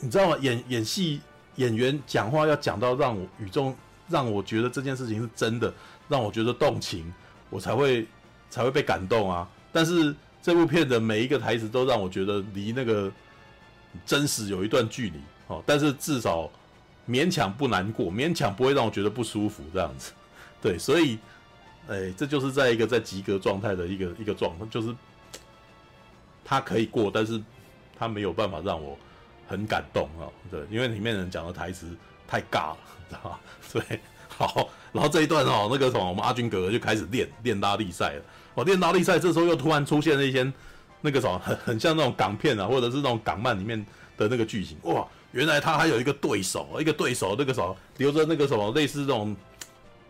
[0.00, 0.36] 你知道吗？
[0.42, 1.20] 演演戏
[1.54, 3.74] 演员讲话要讲到让我语中
[4.08, 5.72] 让我觉得这件事情是真的，
[6.08, 7.10] 让我觉得动情，
[7.48, 8.06] 我才会
[8.50, 9.48] 才会被感动啊。
[9.72, 13.10] 但是这部片的每一个台词都让我觉得离那个
[14.04, 16.50] 真实有一段距离哦，但是至少
[17.08, 20.12] 勉强不难过，勉强不会让我觉得不舒服这样子。
[20.60, 21.18] 对，所以。
[21.88, 24.92] 哎，这就是在一个在及格状态的一个一个状态，就是
[26.44, 27.40] 他可以过，但是
[27.96, 28.98] 他没有办法让我
[29.46, 30.26] 很感动啊。
[30.50, 33.40] 对，因为里面人讲的台词太尬了， 知道吧？
[33.62, 38.22] 所以好，然后这一段哦，那个什么，我们阿军哥哥就开始练练拉力赛了。
[38.54, 40.52] 哦，练拉力赛，这时候又突然出现了一些
[41.02, 43.78] 那个什么，很很像那种港片啊，或者是那种港漫里面
[44.16, 44.76] 的那个剧情。
[44.82, 49.36] 哇，原来他还有一个对手，一个对手，那个什么，留着那个什么，类似这种。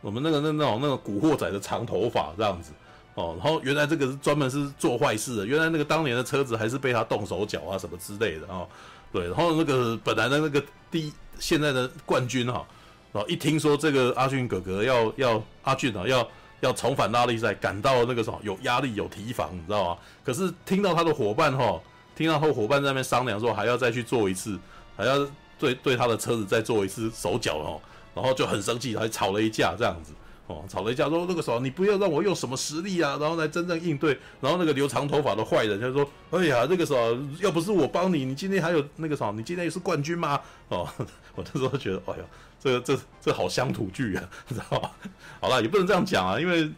[0.03, 2.71] 我们那个那那种那个古惑仔的长头发这样子
[3.15, 8.69] 哦，然后原来这个是专门是做坏事的，原来那个当年的车子还是被他动手脚啊什么之类的哦，
[9.11, 10.63] 对，然后那个本来的那个
[10.93, 12.65] 第现在的冠军哈，
[13.11, 16.29] 然后一听说这个阿俊哥哥要要阿俊啊要
[16.61, 20.01] 要重返拉力赛，感到那个什么有压力有提防，你知道吗？
[20.23, 21.81] 可是听到他的伙伴哈，
[22.15, 24.57] 听到他伙伴在那边商量说还要再去做一次，
[24.97, 25.27] 还要
[25.59, 27.81] 对对他的车子再做一次手脚哦。
[28.15, 30.11] 然后就很生气，还吵了一架这样子，
[30.47, 34.19] 哦，吵了一架，说那个时候你不要让我用什么实力啊，然后来真正应对。
[34.41, 40.89] 然后那个留长头发的坏人就说：“哎呀，那个时候要不是我帮你，你今天还有那个什么，你今天也是冠军吗？”哦，
[41.37, 42.25] 我那时候觉得，哎呀，
[42.59, 44.93] 这个这这好乡土剧啊， 知道吧？
[45.39, 46.71] 好了，也不能这样讲啊，因为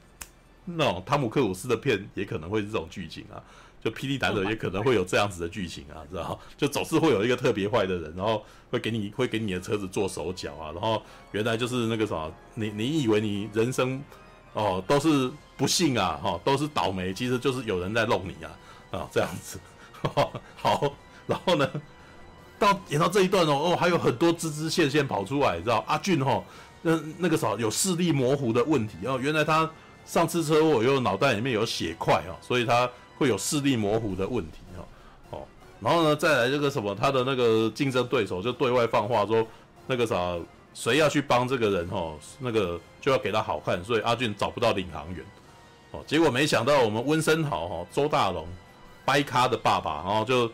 [0.64, 3.38] 那种汤姆克鲁斯的片也可能会是这种剧情啊。
[3.82, 6.38] 就霹雳男儿也可能会有这样子的剧情啊，知道？
[6.58, 14.02] 就总是会有一个特别坏的人，然后会给你会给你的车子做手脚啊，然后原来就是那个什么，你你以为你人生
[14.52, 18.50] 哦都是不幸啊，哈，都是倒霉，其实就是有人在弄你啊，
[18.98, 19.60] 啊，这样子。
[20.56, 20.92] 好，
[21.26, 21.70] 然后呢，
[22.58, 25.84] 到演到这一段哦，哦，还有很多支支线线跑出来，知道？
[25.86, 26.42] 阿俊哈，
[26.82, 29.70] 那那个时候有视力模糊的问题哦，原来他
[30.04, 32.90] 上次车祸又脑袋里面有血块啊，所以他。
[33.18, 34.84] 会有视力模糊的问题哈，
[35.30, 35.42] 哦，
[35.80, 39.44] 然后呢，再来这个什么，他的那个竞争对手就对外放话说，
[39.88, 40.38] 那个啥，
[40.72, 45.24] 谁要去帮这个人哈，那个就要给他好看，所以阿俊找不到领航员，
[45.90, 48.46] 哦，结果没想到我们温森豪哈，周大龙，
[49.04, 50.48] 掰咖的爸爸，然后就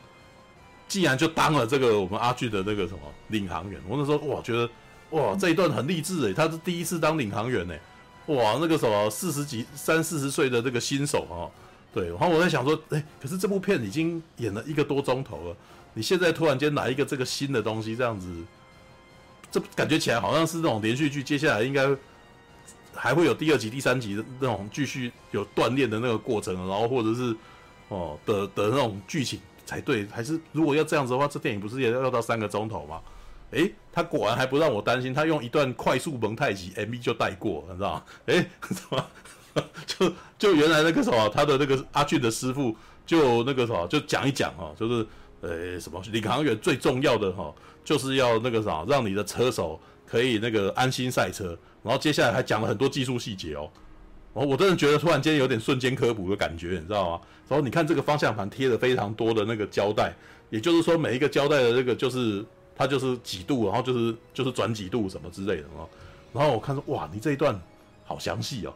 [0.89, 4.67] 竟然就当了这个我们阿俊的那个什么领航员，我那时候哇，觉得
[5.11, 7.79] 哇这一段很励志诶，他是第一次当领航员诶，
[8.35, 11.51] 哇那个什么四十几三四十岁的这个新手哈。
[11.95, 15.57] 对，然后我在想说，哎，可是这部片已经演了一个多钟头了，
[15.95, 18.29] 你现在突然间来一个这个新的东西，这样子，
[19.49, 21.89] 这感觉起来好像是那种连续剧，接下来应该
[22.93, 27.37] 还会有第二集、第三集的那种继续有锻炼的那个过程，然后或者是
[27.89, 33.01] 哦的的那种剧情才对，还是如果要这样子的话，这电影不是也要到三个钟头吗？
[33.53, 38.03] 哎，他果然还不让我担心，他用一段快速蒙太奇 MV 就带过，你知道吗？
[38.27, 39.07] 哎，什么？
[39.87, 45.07] 就就原来那个什么，他的那个阿俊的师傅，就那个什么，就讲一讲哈，就是
[45.41, 51.57] 呃什么领航员最重要的哈，就是要那个啥，让你的车手可以那个安心赛车。
[51.83, 53.71] 然后接下来还讲了很多技术细节哦，
[54.35, 57.21] 然后我真的觉得突然间有点瞬间科普的感觉，你知道吗？
[57.49, 60.15] 然后你看这个方向盘贴了非常多的那个胶带，
[60.49, 62.43] 也就是说每一个胶带的这个就是
[62.75, 65.87] 它就是几度，然后就是就是转几度什么之类的哦。
[66.33, 67.61] 然后我看说哇，你这一段
[68.05, 68.75] 好详细哦。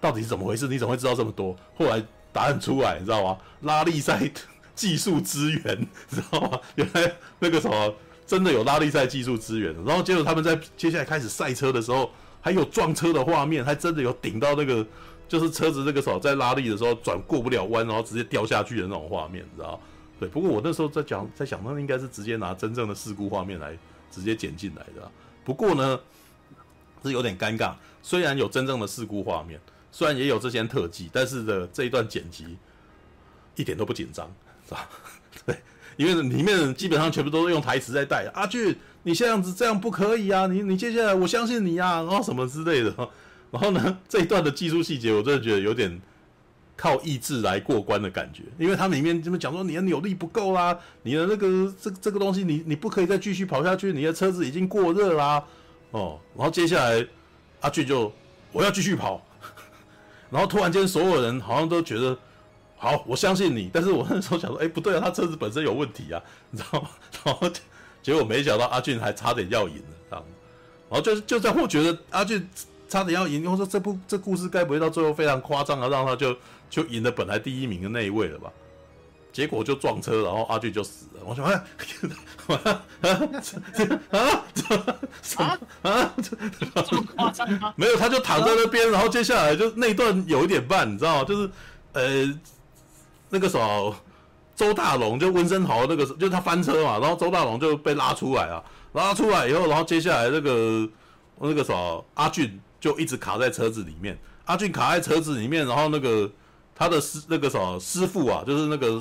[0.00, 0.68] 到底是怎么回事？
[0.68, 1.56] 你怎么会知道这么多？
[1.76, 3.38] 后来答案出来，你知道吗？
[3.62, 4.30] 拉力赛
[4.74, 6.60] 技术支援， 知道吗？
[6.74, 7.94] 原来那个什么
[8.26, 9.74] 真的有拉力赛技术支援。
[9.84, 14.86] 然后结果他们在接下来开始赛车的时候，还有撞车的画面，还真的有顶到那个，
[15.26, 19.80] 就是车子那个时候在拉力的时候转过不了弯，然后直接掉下去的那种画面，你知道？
[20.20, 20.28] 对。
[20.28, 23.76] 不过我那时候在讲，在想，那应该是直接拿真正的事故画面来
[24.10, 25.10] 直接剪进来的。
[25.42, 25.98] 不过呢，
[27.02, 27.72] 是有点尴尬。
[28.02, 29.58] 虽然有真正的事故画面。
[29.96, 32.58] 虽然也有这些特技，但是的这一段剪辑
[33.54, 34.30] 一点都不紧张，
[34.68, 34.86] 是吧？
[35.46, 35.56] 对，
[35.96, 38.30] 因为里面基本上全部都是用台词在带。
[38.34, 40.46] 阿俊，你这样子这样不可以啊！
[40.48, 42.94] 你你接下来我相信你啊，然后什么之类的。
[43.50, 45.98] 然后呢，这一段的技术细节，我真的觉得有点
[46.76, 55.42] 靠意志来过关的感觉，因为它里面这么讲说你的扭力不够啦，你的那个这这个东西你你不可以再继续跑下去，你的车子已经过热啦。
[55.92, 57.06] 哦，然后接下来
[57.60, 58.12] 阿俊就
[58.52, 59.25] 我要继续跑。
[60.30, 62.16] 然后突然间，所有人好像都觉得
[62.76, 63.70] 好，我相信你。
[63.72, 66.88] 但是我那时候想说，哎，不对啊，他车子本身有问题啊，你知道吗？
[67.24, 67.50] 然后
[68.02, 70.24] 结果没想到阿俊还差点要赢了，这样。
[70.90, 72.48] 然后就就在我觉得阿俊
[72.88, 73.50] 差点要赢。
[73.50, 76.36] 我说这部这故事该不会到最后非常夸张啊，让他就
[76.68, 78.52] 就赢了本来第一名的那一位了吧？
[79.36, 81.20] 结果就撞车，然后阿俊就死了。
[81.26, 81.52] 我说啊
[82.46, 82.56] 啊
[83.02, 83.08] 啊
[84.10, 86.14] 啊啊！
[86.16, 86.34] 这
[86.82, 87.74] 这么夸张吗？
[87.76, 91.24] 没有，他就躺在那边，然后接下来就那一段有一点慢，你知道吗？
[91.24, 91.50] 就是
[91.92, 92.40] 呃
[93.28, 93.94] 那个时候
[94.54, 98.64] 周大龙就温森豪那个就是他翻车嘛，然后周大龙就被拉出来啊，
[98.94, 100.88] 拉出来以后，然后接下来那个
[101.38, 106.30] 那个时候阿俊就一直卡在车子里面，阿俊卡在车子里面，然后那个
[106.74, 108.98] 他的师那个什么师傅啊，就是那个。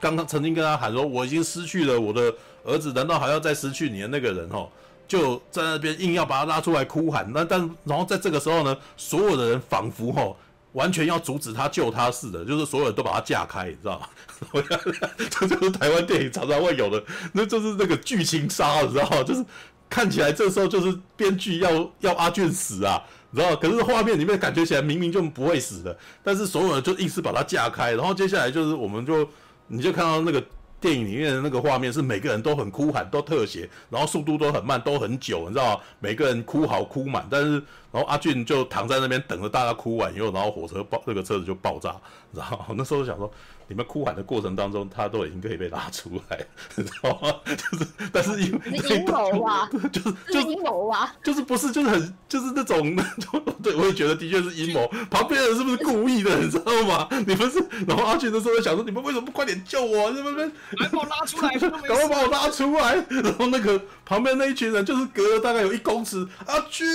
[0.00, 2.32] 刚刚曾经跟他喊说：“我已经失去了我的
[2.64, 4.68] 儿子，难道还要再失去你的那个人？”哦，
[5.08, 7.26] 就在那边硬要把他拉出来哭喊。
[7.32, 10.36] 那但然后在这个时候呢，所有的人仿佛吼
[10.72, 14.08] 完全要阻止他救他似的，就是所有人都把他架开，你知道吗？
[15.30, 19.22] 这就是台湾电影常常会有的，那就是那个剧情杀，你知道吗？
[19.22, 19.42] 就是
[19.88, 23.56] 看起来这时候就是编剧要要阿俊死啊，你知道？
[23.56, 29.26] 可是画面里面感觉起来明明就不会死的，但是所有人就硬是把他架开，然后接下来就是我们就。
[29.68, 30.44] 你就看到那个
[30.80, 35.80] 电影里面的那个画面，是每个人都很哭喊，都特写，然后速度都很慢，都很久，你知道吗？
[36.00, 37.52] 每个人哭好哭满，但是
[37.92, 41.96] 然后阿俊就躺在那边等着大家哭完以后，然后火车爆，那个车子就爆炸，
[42.32, 43.30] 然后那时候想说。
[43.68, 46.38] 你们哭喊的过程当中，他都已经可以被拉出来，
[46.76, 47.34] 你知道吗？
[47.44, 52.96] 就是，但是因为阴谋啊，就是就是阴谋啊，就是不是就是很就是那种，
[53.62, 54.86] 对，我也觉得的确是阴谋。
[55.10, 57.08] 旁边人是不是故意的，你知道吗？
[57.26, 57.58] 你们是，
[57.88, 60.12] 然后阿俊的时候想说，你们为什么不快点救我？
[60.14, 60.46] 是不是？
[60.78, 62.94] 来把我拉出来，赶快把我拉出来。
[63.08, 66.86] 然后那个旁边那一群人就是隔了大概有一公尺，阿俊，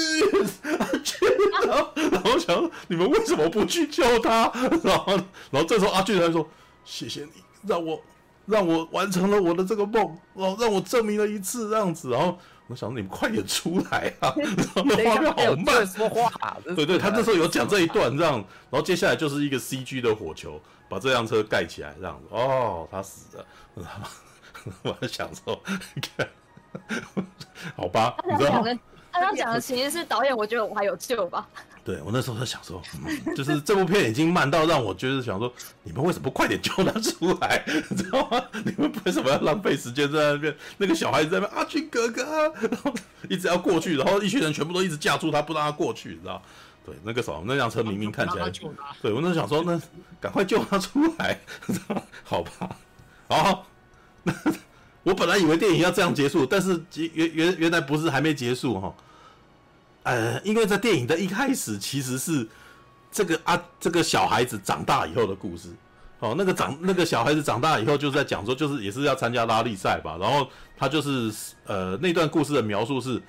[0.79, 1.19] 阿俊，
[1.67, 4.51] 然后然后想说，你们为什么不去救他？
[4.83, 5.19] 然后
[5.51, 6.47] 然后这时候阿俊还说。
[6.83, 8.01] 谢谢你，让我
[8.45, 12.09] 让我完成了我的这个梦，哦，让我证明了一次这样子。
[12.09, 14.33] 然后我想你们快点出来啊！
[14.37, 16.57] 然后那画面好慢，说话。
[16.75, 18.33] 对对，他这时候有讲这一段这样，
[18.69, 20.59] 然后接下来就是一个 CG 的火球
[20.89, 22.27] 把这辆车盖起来这样子。
[22.35, 23.45] 哦，他死了。
[23.75, 25.61] 然 后我在想说，
[26.17, 26.27] 看，
[27.75, 28.79] 好吧，你知道吗？
[29.13, 31.47] 他刚讲的其实是导演，我觉得我还有救吧。
[31.83, 35.51] 对，我那时候在想说，嗯，就是这部片已经慢到让我觉得想说，
[35.83, 37.63] 你们为什么不快点救他出来？
[37.89, 38.41] 你知道吗？
[38.63, 40.55] 你们为什么要浪费时间在那边？
[40.77, 42.23] 那个小孩子在那边，阿俊哥哥，
[42.69, 42.93] 然后
[43.29, 46.41] 一直要过去，然后一群人全部都一直架住他，不让他过去，你知道？
[46.85, 48.49] 对，那个时候那辆车明明看起来，
[49.01, 49.79] 对，我那时候想说，那
[50.19, 51.39] 赶快救他出来，
[52.23, 52.75] 好吧？
[53.27, 53.67] 好，
[54.23, 54.33] 那
[55.03, 58.93] 我本来以为电影要这样结束，但是原原原来不是，还没结束哈。
[60.03, 62.47] 呃，因为在电影的一开始，其实是
[63.11, 65.69] 这个啊，这个小孩子长大以后的故事。
[66.19, 70.17] 哦，那个长那个小孩子长大以后，就是在讲说，就是也是要参加拉力赛吧。
[70.19, 70.47] 然后
[70.77, 71.31] 他就是
[71.65, 73.21] 呃，那段故事的描述是，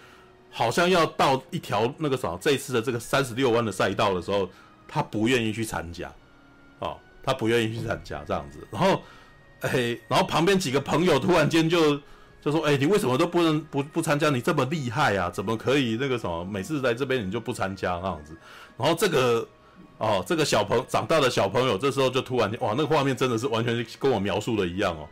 [0.51, 4.49] 好像要到一条那个啥，这次的这个三十六弯的赛道的时候，
[4.89, 6.11] 他不愿意去参加。
[6.79, 8.67] 哦，他不愿意去参加这样子。
[8.71, 9.03] 然后，
[9.61, 12.01] 哎，然后旁边几个朋友突然间就。
[12.43, 14.29] 就说：“哎、你为什么都不能不不参加？
[14.29, 16.45] 你这么厉害啊，怎么可以那个什么？
[16.45, 18.37] 每次来这边你就不参加那样子？
[18.77, 19.47] 然后这个
[19.99, 25.09] 哦，这个小朋长大的小朋友，这时候就突然哇，那个画面真的是完全跟我描述的一样哦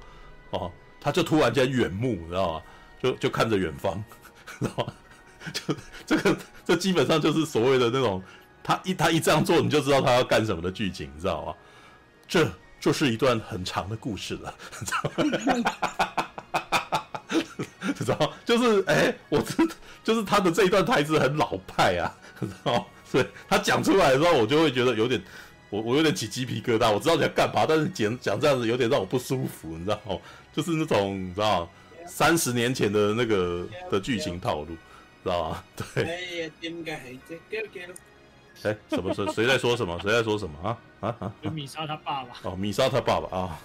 [0.50, 2.62] 哦，他就突然间远目，你知道吗？
[3.00, 4.02] 就就看着远方，
[4.58, 4.92] 知道吗？
[5.52, 5.74] 就
[6.04, 8.20] 这个这基本上就是所谓的那种，
[8.64, 11.54] 他一他一这样做，你就知道他要干什么的剧情，你知道吗？
[12.26, 12.50] 这
[12.80, 16.24] 就是一段很长的故事了，知道吗？”
[17.96, 19.66] 知道就是哎、欸，我这
[20.04, 25.22] 就是他的这一段台词很老派啊，知道所以他讲出来的时候，我就会觉得有点，
[25.68, 26.92] 我我有点起鸡皮疙瘩。
[26.92, 30.16] 我知道你要干嘛，但是讲讲这样子有点让我不舒服，你知道吗？
[30.52, 31.68] 就是那种你知道
[32.06, 34.76] 三十年前的那个的剧情套路，
[35.22, 35.64] 知道吗？
[35.94, 36.04] 对。
[36.04, 36.16] 哎、
[38.62, 39.14] 欸，什么？
[39.14, 39.98] 谁谁在说什么？
[40.02, 40.78] 谁在说什么啊？
[41.00, 41.32] 啊啊！
[41.50, 42.30] 米莎他爸爸。
[42.42, 43.58] 哦，米莎他爸爸啊。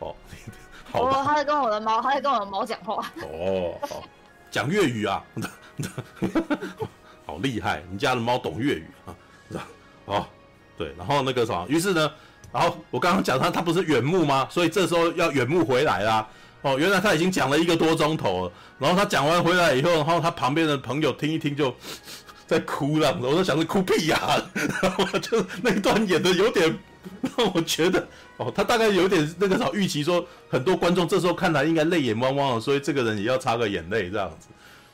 [0.00, 0.14] 哦。
[0.92, 2.94] 好哦，他在跟我的猫，他在跟我的猫讲话。
[3.22, 4.02] 哦，好，
[4.50, 5.22] 讲粤语啊，
[7.24, 7.80] 好厉害！
[7.92, 9.14] 你家的猫懂粤语啊？
[10.06, 10.26] 哦，
[10.76, 12.10] 对，然后那个什么，于是呢，
[12.50, 14.48] 然后我刚刚讲他，他不是远目吗？
[14.50, 16.26] 所以这时候要远目回来啦。
[16.62, 18.52] 哦，原来他已经讲了一个多钟头了。
[18.80, 21.72] 然后他讲完回来以后，然后他旁边的朋友听一听就
[22.48, 23.16] 在哭了。
[23.22, 24.42] 我都想着哭屁呀、啊，
[24.82, 26.76] 然后就那一段演的有点
[27.36, 28.06] 让我觉得。
[28.36, 34.48] 哦，他大概有点那个啥预期，说很多观众这时候看来应该泪眼汪汪的，所以这个人也要擦个眼泪这样子。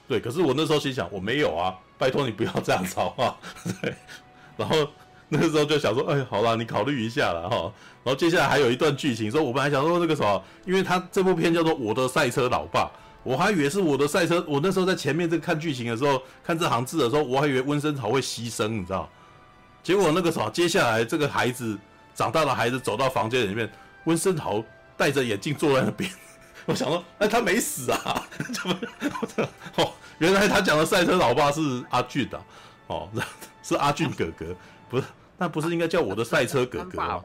[0.08, 3.36] 对，可是我那时候心想，我没有啊，拜托你不要这样子啊。
[3.82, 3.94] 对，
[4.56, 4.88] 然后
[5.28, 7.72] 那个时候就想说，哎，好啦，你考虑一下了哈。
[8.04, 12.82] 然后接下来还有一段剧情，说我本来想说那个什么，因为他这部片叫做《我的赛车老爸》
[13.24, 19.08] 我还以为是我的赛车，我那时候在前面这看剧情的时候，看这行字的时候，我还以为温昇豪会牺牲，你知道？
[19.82, 21.76] 结果那个啥，接下来这个孩子
[22.16, 23.70] 长大的孩子走到房间里面，
[24.04, 24.64] 温森豪
[24.96, 26.10] 戴着眼镜坐在那边。
[26.66, 28.26] 我想说，哎，他没死啊？
[28.52, 28.76] 怎么？
[29.76, 32.42] 哦，原来他讲的赛车老爸是阿俊的，
[32.88, 33.08] 哦，
[33.62, 34.46] 是阿俊哥哥，
[34.88, 35.04] 不是？
[35.38, 37.20] 那不是应该叫我的赛车哥哥吗？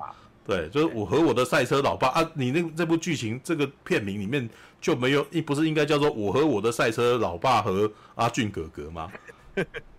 [0.46, 2.30] 对，就是我和我的赛车老爸啊。
[2.34, 4.50] 你那这部剧情这个片名里面
[4.82, 9.10] 就没有，不是应该叫做我和我的赛车老爸和阿俊哥哥吗？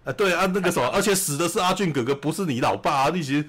[0.05, 3.11] 啊，对啊，那个什么，而且死的是阿俊哥哥，不是你老爸啊！
[3.11, 3.49] 你其实，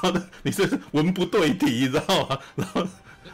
[0.42, 2.38] 你是文不对题，你知道吗？
[2.54, 2.86] 然后。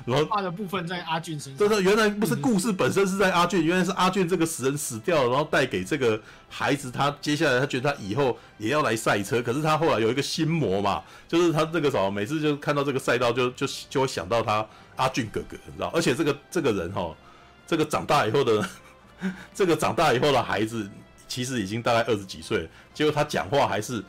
[0.04, 15.88] 然后画的部分在阿俊身上，对对，原来不是故事本身是在阿俊，原来是阿俊这个死人死掉了，然后带给这个孩子，他接下来他觉得他以后也要来赛车，可是他后来有一个心魔嘛，就是他这个什么，每次就看到这个赛道就就就会想到他阿俊哥哥，你知道？
[15.94, 17.14] 而且这个这个人哈，
[17.64, 18.68] 这个长大以后的
[19.54, 20.90] 这个长大以后的孩子，
[21.32, 24.04] 其实已经大概二十几岁，结果他讲话还是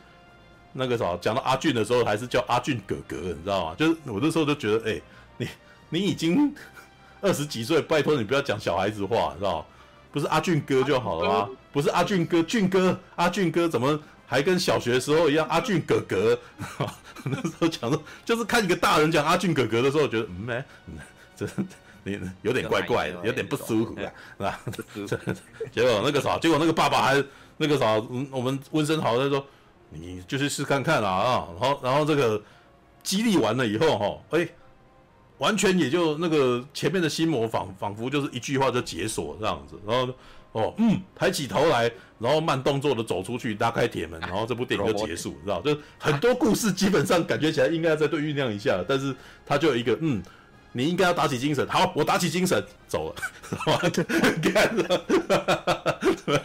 [0.74, 3.74] 那个啥，讲到阿俊的时候还是叫阿俊哥哥，你知道吗？
[3.78, 5.00] 就是我那时候就觉得，哎，
[5.38, 5.48] 你。
[5.90, 6.52] 你已经
[7.22, 9.64] 二十几岁，拜托你不要讲小孩子话，知道
[10.12, 11.48] 不是阿俊哥就好了吗？
[11.72, 15.46] 不是阿俊哥，俊哥，阿俊哥怎么还跟小学时候一样？
[15.48, 16.38] 阿俊哥哥，
[17.24, 20.64] 那时候讲的，就是看一个大人讲阿俊哥哥的时候，觉得嗯没，
[21.36, 21.46] 这
[22.04, 24.60] 你有点怪怪的，有点不舒服，是吧？
[25.72, 27.24] 结果那个啥，结果那个爸爸还
[27.56, 27.94] 那个啥，
[28.30, 29.44] 我们温生豪他说，
[29.90, 32.40] 你就去试看看啦啊，然后然后这个
[33.02, 34.48] 激励完了以后哈，哎。
[35.38, 40.14] 完全也就那个前面的心魔仿仿佛就是一句话就解锁这样子，然后
[40.52, 41.90] 哦嗯，抬起头来，
[42.20, 45.60] 然后慢动作的走出去，拉开铁门，然后这部电影就结束， 知道？
[45.60, 50.22] 就很多故事基本上感觉起来应该要再对酝酿一下，但是他就有一个嗯。
[50.76, 53.16] 你应该要打起精神，好，我打起精神走了，
[54.42, 55.06] 干了，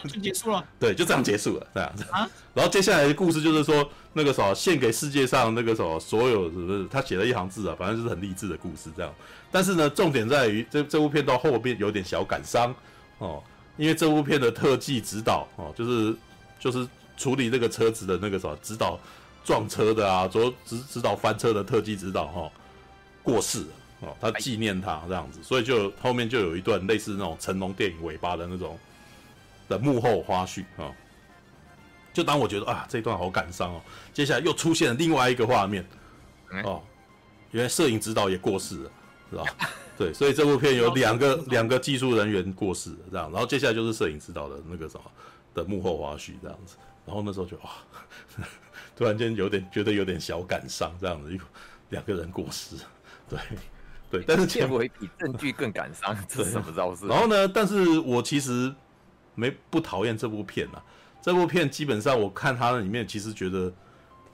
[0.07, 2.03] 就结束了，对，就这样结束了，这样子。
[2.11, 6.87] 啊，然后接下来的故事就是说，那个什么，献给世界上那个什么，所有是不是？
[6.91, 9.11] 他写了一行字啊，反正就是很励志的故事这样。
[9.51, 12.71] 但是呢，重点在于这这部片到后边有点小感伤
[13.17, 13.41] 哦，
[13.77, 16.15] 因为这部片的特技指导哦，就是
[16.59, 18.99] 就是处理这个车子的那个什么指导
[19.43, 22.51] 撞车的啊，左指指导翻车的特技指导哈、哦，
[23.23, 23.67] 过世了。
[24.01, 28.79] 哦，他纪念他这样子，所以就后面就有一段类似那种成龙电影尾巴的那种
[29.67, 30.91] 的幕后花絮啊。
[32.13, 33.81] 就当我觉得啊，这一段好感伤哦，
[34.13, 35.85] 接下来又出现了另外一个画面
[36.63, 36.81] 哦，
[37.51, 38.91] 原来摄影指导也过世了，
[39.29, 39.43] 是吧？
[39.97, 45.03] 对，所以这部片有两个两个技术人员过世了这样，然后接下来就是摄影指导的那个什么
[45.53, 47.69] 的幕后花絮这样子，然后那时候就哇，
[48.95, 51.39] 突然间有点觉得有点小感伤这样子，一
[51.89, 52.75] 两个人过世，
[53.29, 53.37] 对。
[54.11, 57.05] 对， 但是片尾比证据更感伤， 这是什么招式？
[57.07, 57.47] 然后呢？
[57.47, 58.73] 但是我其实
[59.35, 60.81] 没不讨厌这部片呐。
[61.21, 63.71] 这部片基本上我看它里面，其实觉得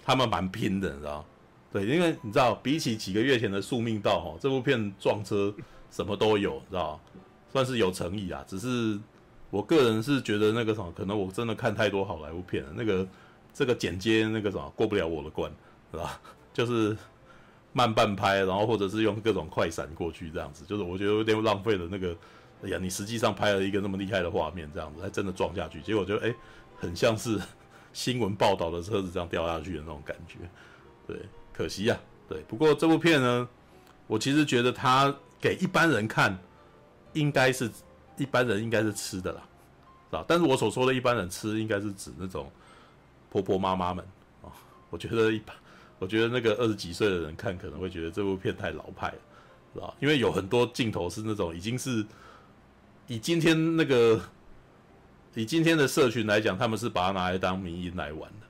[0.04, 1.26] 他们蛮拼的，你知道？
[1.74, 5.54] 对，因为你知道，比起几个月前的《宿命道》哈，这部片撞车
[5.92, 7.00] 什么都有，知道？
[7.52, 8.44] 算是有诚意啊。
[8.48, 9.00] 只是
[9.50, 13.06] 我个人是觉得那个什么，可能我真的看太多好莱坞片了，那个
[13.54, 15.52] 这个剪接那个什么过不了我的关，
[15.92, 16.22] 是吧？
[16.54, 16.96] 就是。
[17.76, 22.16] 慢半拍，然后或者是用各种快闪过去，这样子，就是我觉得有点浪费了那个。
[22.64, 26.34] 哎呀，你实际上拍了一个那么厉害的画面，这样子还真的撞下去，结果就哎，
[26.78, 27.38] 很像是
[27.92, 30.38] 新闻报道的车子这样掉下去的那种感觉。
[31.06, 31.20] 对，
[31.54, 32.00] 可惜呀、
[32.30, 33.48] 对，不过这部片呢，
[34.08, 36.36] 我其实觉得它给一般人看，
[37.12, 37.70] 应该是
[38.18, 39.42] 一般人应该是吃的啦，
[40.10, 40.26] 是吧？
[40.26, 42.50] 但是我所说的一般人吃，应该是指那种
[43.30, 44.04] 婆婆妈妈们
[44.42, 44.50] 啊。
[44.90, 45.54] 我觉得一般。
[45.98, 49.18] 我觉得那个二十几岁的人看可能会觉得这部片太老派了，
[49.74, 49.94] 是吧？
[50.02, 52.06] 因为有很多镜头是那种已经是
[53.08, 54.20] 以今天那个
[55.36, 58.48] 以今天的社群来讲，他们是把它拿来当迷因来玩的，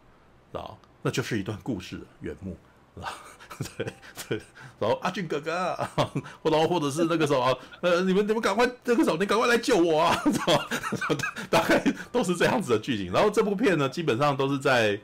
[0.51, 0.75] 是吧？
[1.03, 2.57] 那就是一段故事原木，
[2.95, 3.13] 是吧？
[3.77, 3.93] 对
[4.27, 4.41] 对，
[4.79, 5.75] 然后阿俊哥哥，
[6.41, 10.67] 或然后或者是那个什么，呃，你们你们赶快那个时候，你赶快来救我啊，是吧？
[11.51, 11.79] 大概
[12.11, 13.13] 都是这样子的剧情。
[13.13, 14.99] 然后这部片呢，基本上都是在。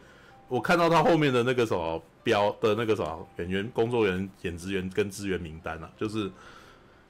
[0.52, 6.30] 我看到他后面的那个什么标的那个什么演员、工作人员、演职员跟资源名单啊，就是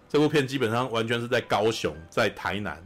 [0.08, 2.80] 这部片基本上完全是在高雄、在台南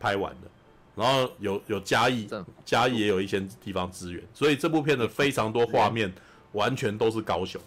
[0.00, 0.48] 拍完的，
[0.96, 2.28] 然后有有嘉义，
[2.64, 6.12] 嘉义也有一些地方资源，所以这部片的非常多画面
[6.50, 7.62] 完全都是高雄。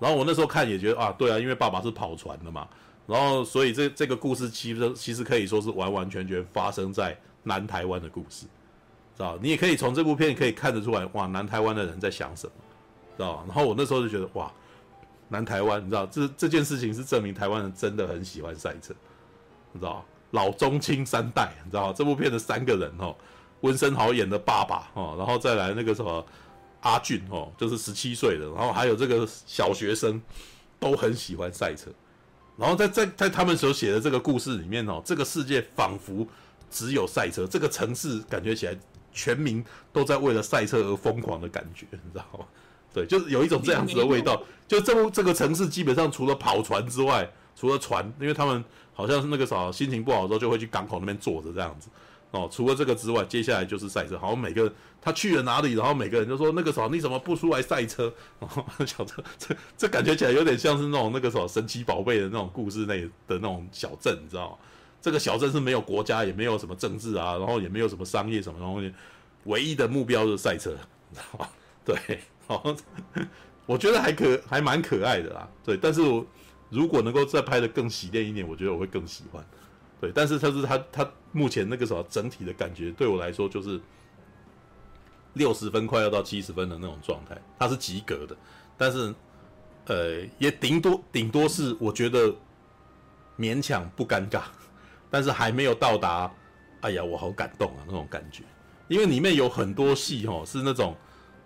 [0.00, 2.68] 然后我那时候看也觉得啊，对啊，因为爸爸是跑船的嘛，
[3.06, 8.44] 然后所以这这个故事其实其实可以说是完完全全发生在南台湾的故事。
[9.16, 12.52] 知道，你也可以从这部片可以看得出来，哇，南台湾的人在想什么，
[13.16, 13.42] 知道？
[13.46, 14.52] 然后我那时候就觉得，哇，
[15.28, 18.94] 南台湾，你知道，这这件事情是证明台湾人真的很喜欢赛车，
[19.72, 20.04] 你知道？
[20.32, 21.92] 老中青三代，你知道？
[21.92, 23.16] 这部片的三个人哦，
[23.62, 26.24] 温昇豪演的爸爸哦，然后再来那个什么
[26.80, 30.20] 阿俊哦，就是十七岁的，然后还有这个小学生
[30.78, 31.90] 都很喜欢赛车，
[32.56, 36.26] 然后在在在他们所写的这个故事里面哦，这个世界仿佛
[36.70, 38.76] 只有赛车，这个城市感觉起来
[39.16, 42.44] 全民都在为了赛车而疯狂的感觉，你知道吗？
[42.92, 44.42] 对，就是有一种这样子的味道。
[44.68, 51.88] 就这部这个城市基本上除了跑船之外，除了船，因为他们好像是那个啥，心情不好的时候就会去港口那边坐着这样子。
[52.32, 54.18] 哦，除了这个之外，接下来就是赛车。
[54.18, 58.12] 好像每个人他去了哪里，然后每个人就说那个啥，你怎么不出来赛车？
[58.40, 64.56] 然后小车， 这这感觉起来有点像是那种那个什么神奇宝贝的那种故事内的那种小镇，你知道吗？
[65.06, 68.92] 这个小镇是没有国家，也没有什么政治啊，然后也没有什么商业什么东西，
[69.44, 70.76] 唯一的目标是赛车，
[71.10, 71.50] 你知道吧？
[71.84, 72.18] 对。
[72.48, 72.74] 好，
[73.66, 75.76] 我觉得还可还蛮可爱的啦，对。
[75.76, 76.26] 但是我
[76.70, 79.46] 如果能够再拍得更洗练一点，我觉得我会更喜欢，
[80.00, 80.10] 对。
[80.12, 83.80] 但是他是他他目前那个什么整体的感觉对我来说就是
[85.34, 88.36] 六十分快要到七十分的那种状态，它是及格的。
[88.76, 89.14] 但是
[89.84, 92.34] 呃，也顶多顶多是我觉得
[93.38, 94.42] 勉强不尴尬，
[95.10, 96.30] 但是还没有到达
[96.80, 98.42] 哎呀我好感动啊那种感觉，
[98.88, 100.96] 因为里面有很多戏哦是那种。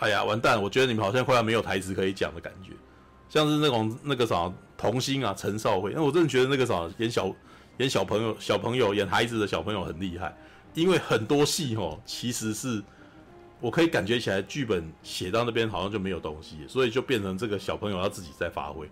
[0.03, 0.63] 哎呀，完蛋！
[0.63, 2.73] 我觉得你们好像快要没有台词可以讲的感觉，
[3.29, 5.93] 像是那种那个啥童星啊，陈少辉。
[5.95, 7.31] 那我真的觉得那个啥演小
[7.77, 10.35] 演小朋友、小朋友演孩子的小朋友很厉害，
[10.73, 12.83] 因为很多戏哦，其实是
[13.61, 18.91] 我可以感觉起来剧本写到那边好像就没有东西，所以就变成这个小朋友要自己在发挥。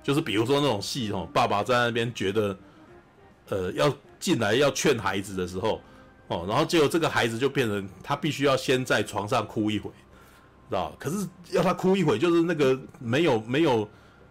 [0.00, 2.56] 就是比如说那种戏哦，爸爸在那边觉得
[3.50, 5.80] 呃要进来要劝孩子的时候
[6.28, 9.90] 哦，然后结果这个孩子就变成他必须要先在床上哭一回。
[10.68, 13.88] 知道，可是要他哭一会，就是那个没有没有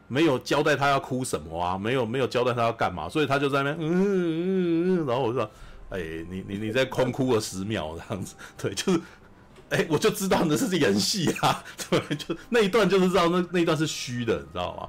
[0.08, 5.44] 没有交代他要哭什么啊，没有没有交代他要干嘛，所以他就在那边嗯嗯嗯，然后我说，
[5.90, 6.00] 哎，
[6.30, 9.02] 你你你在空哭了十秒这样子， 对，就是，
[9.72, 14.88] 哎，我就知道那是演戏啊， 对，就那一段就是知道那那一段是虚的，你知道吗？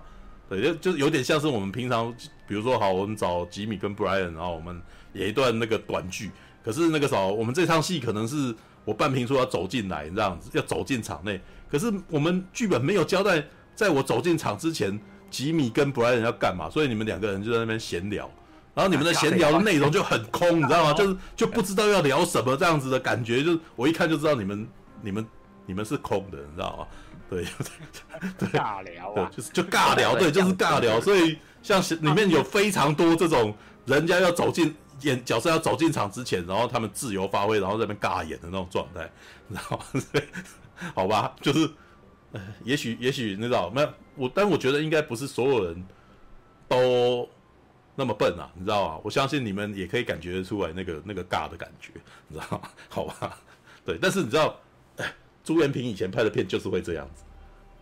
[0.50, 2.14] 对，就就有点像是我们平常，
[2.46, 4.78] 比如说好，我们找吉米跟布莱恩，然后我们
[5.14, 6.30] 演一段那个短剧，
[6.62, 8.54] 可是那个时候我们这场戏可能是。
[8.86, 11.38] 我半瓶说要走进来，这样子要走进场内，
[11.70, 13.44] 可是我们剧本没有交代，
[13.74, 14.98] 在我走进场之前，
[15.30, 18.28] 吉米跟布莱恩要干嘛，所以你们两个人就在那边闲聊，
[18.74, 20.92] 然后你们的闲聊的内容就很空，你知道吗？
[20.96, 24.66] 就是就不知道要聊什么这样子的感觉，就是我一看就知道你们
[25.02, 25.26] 你们
[25.66, 26.86] 你们是空的，你知道吗？
[27.30, 27.46] 对，
[28.36, 33.54] 对，尬聊啊，就是就尬聊，对，就是尬聊， 所以像里面有非常多这种
[33.86, 34.74] 人家要走进。
[35.02, 39.10] 演角色要走进场之前，然后他们自由发挥，然后在那边尬演的那种状态，
[39.48, 39.84] 你知道吗？
[40.94, 41.70] 好吧，就是，
[42.64, 45.86] 也许也许你知道没有我，但我觉得应该不是所有人
[46.68, 47.26] 都
[47.94, 49.00] 那么笨啊，你知道吗？
[49.02, 51.92] 我相信你们也可以感觉得出来那个那个尬的感觉，
[52.28, 52.68] 你知道吗？
[52.90, 53.38] 好吧，
[53.86, 54.54] 对，但是你知道，哎，
[55.50, 57.24] 朱元平以前拍的片就是会这样子，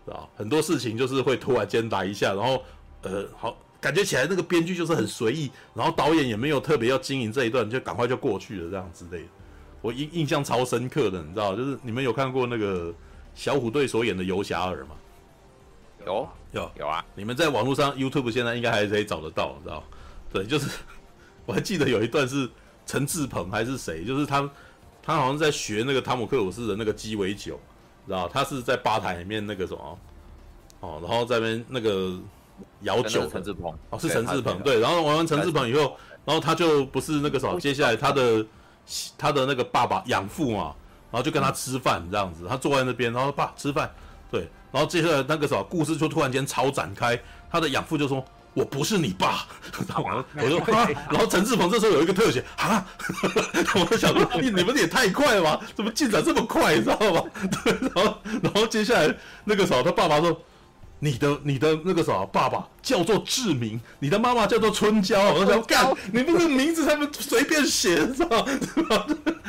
[0.07, 2.63] 知道很多事情就是会突然间来一下，然后
[3.03, 3.55] 呃，好。
[3.79, 9.29] 感觉起来那个编剧就是很随意，然后导演也没有特别要经营这一段，就赶快就过去了这样之类的。
[9.83, 12.93] 我印印象超深刻的，你知道，就是你们有看过那个
[13.35, 14.97] 小虎队所演的游侠儿吗？
[16.07, 17.05] 有有有啊！
[17.15, 19.85] 你们在网络上 YouTube 现在应该还可以找得到，你知道？
[20.33, 20.69] 对，就是
[21.47, 22.49] 我还记得有一段是
[22.85, 24.51] 陈志鹏还是谁，就是他
[25.09, 27.59] 他好像在学那个汤姆克鲁斯的那个鸡尾酒，
[28.07, 28.29] 知道？
[28.29, 29.99] 他是在吧台里面那个什么
[30.81, 32.19] 哦，然后在那边那个。
[32.81, 38.45] 摇酒，陈志鹏哦，是陈志鹏对，然后玩完陈志鹏以后，然后他就不是那个什么，接下来他的
[39.17, 40.75] 他的那个爸爸养父嘛，
[41.13, 43.89] 然后就跟他吃饭这样子，他坐在那边，然后爸吃饭，
[44.29, 47.17] 对，然后接下来那个什么故事就突然间超展开，
[47.49, 48.25] 他的养父就说
[48.59, 49.47] ：“我不是你爸。”
[49.97, 52.85] 我说啊，然后陈志鹏这时候有一个特写啊，
[53.79, 57.23] 我就想说你你们也太快了吧，怎么进展这么快，你知道吗？
[57.65, 60.41] 对，然后然后接下来那个时候他爸爸说。
[61.01, 65.33] 你的你的那个啥爸爸叫做志明，你的妈妈叫做春娇。
[65.33, 69.07] 我想干，你不是名字他们随便写知道吧？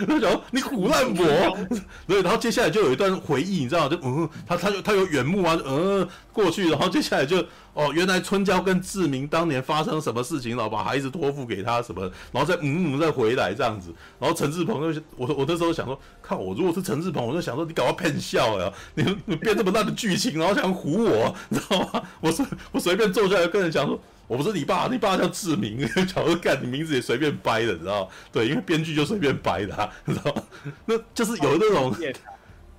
[0.07, 1.57] 我想你唬烂我。
[2.05, 3.89] 对，然后接下来就有一段回忆，你知道吗？
[3.89, 7.43] 就嗯，他他有他有远目啊，嗯，过去，然后接下来就。
[7.74, 12.01] 哦，原来春娇跟志明当年发生什么事情，然后把孩子托付给他什么，
[12.32, 22.01] 然后再嗯嗯再回来这样子，然后陈志朋就我我那时候想说，看，我如果是陈志朋，我就想说你搞个骗笑呀，你你编这么烂的剧情，然后想唬我， 你知道吗？
[22.20, 28.09] 我随我随便坐下来跟人讲说，我不是你爸，你爸叫志明， 想说干你名字也随便掰的，你知道？
[28.32, 30.43] 对，因为编剧就随便掰的，啊，你知道吗？
[30.86, 31.95] 那就是有那种，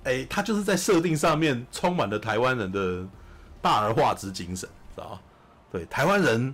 [0.03, 3.05] 哎，他就是在设定上面充满了台湾人的
[3.61, 4.67] 大而化之精神。
[5.01, 5.21] 啊
[5.71, 6.53] 对台湾人，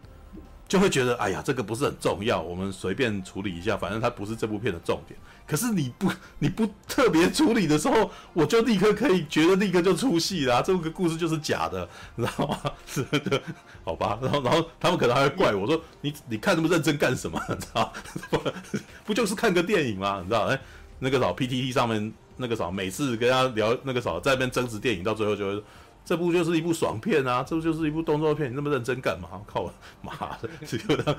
[0.67, 5.19] 就会觉得，哎呀，这个不是很重要，我们随便处理一下，反正它不是这部片的重点。
[5.47, 12.59] 可是你不你不特别处理的时候，我就立刻可以觉得立刻就出戏啦，这个故事就是假的，你知道吗？
[12.85, 13.41] 是的，
[13.83, 14.19] 好吧。
[14.21, 17.41] 然后然后他们可能还会怪我说，你你看那么认真干什么？
[17.49, 17.91] 你知道
[18.29, 18.39] 不？
[19.05, 20.19] 不就是看个电影吗？
[20.21, 20.43] 你知道？
[20.47, 20.59] 哎，
[20.99, 25.63] 那个啥 PTT 上面那个啥，每次跟他聊那个啥，在那边争执电影，到最后就会。
[26.07, 27.43] 这部就是一部爽片啊！
[27.43, 29.27] 这部就是一部动作片，你那么认真干嘛？
[29.45, 30.47] 靠我妈的！
[30.65, 31.13] 只有他，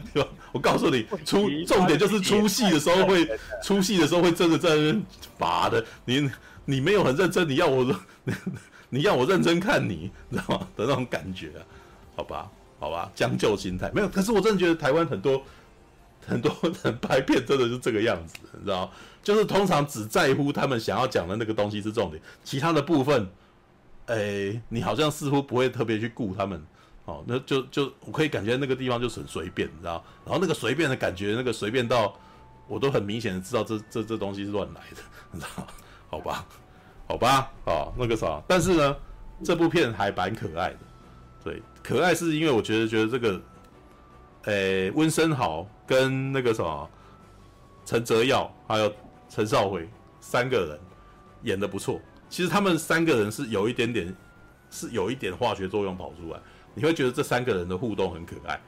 [0.51, 3.29] 我告诉你，出重点就是出戏的时候会
[3.63, 5.03] 出戏的时候会真的在那边
[5.37, 5.85] 拔的。
[6.07, 6.31] 你
[6.65, 7.85] 你没有很认真，你要我
[8.25, 8.33] 你，
[8.89, 10.67] 你要我认真看你，你知道吗？
[10.75, 11.61] 的那种感觉啊，
[12.17, 14.09] 好吧，好吧，将就心态没有。
[14.09, 15.43] 可是我真的觉得台湾很多
[16.27, 16.51] 很多
[16.83, 18.91] 人拍片真的是这个样子，你知道
[19.23, 23.29] 就是通常只在乎他们想要讲的那个东西是重点，其他的部分。
[24.09, 26.63] 哎、你好像似乎不会特别去顾他们，
[27.05, 30.03] 哦，那就就我可以感觉那个地方就很随便，你知道？
[30.25, 32.19] 然后那个随便的感觉，那个随便到
[32.67, 35.03] 我都很明显的知道这这这东西是乱来的，
[35.33, 35.67] 你知道？
[36.11, 36.47] 好吧，
[37.07, 38.97] 好吧，哦，那个啥，但是呢，
[39.45, 40.79] 这部片还蛮可爱的，
[41.45, 43.41] 对，可爱是因为我觉得觉得这个，
[44.45, 46.91] 哎、温昇豪跟那个什么
[47.85, 48.91] 陈泽耀还有
[49.29, 49.87] 陈少辉
[50.19, 50.81] 三个人
[51.43, 52.01] 演的不错。
[52.29, 54.15] 其实他们三个人是有一点点，
[54.71, 56.39] 是有一点化学作用跑出来，
[56.75, 58.61] 你会觉得这三个人的互动很可爱，知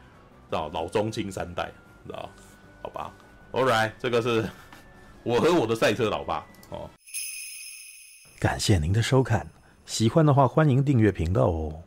[0.51, 1.71] 道老中青三代，
[2.07, 2.29] 知道
[2.83, 3.13] 好吧
[3.53, 4.49] ？All right，这个是
[5.23, 6.89] 我和我的赛车老爸哦。
[8.39, 9.47] 感谢您的收看，
[9.85, 11.83] 喜欢的话欢迎订阅频道哦。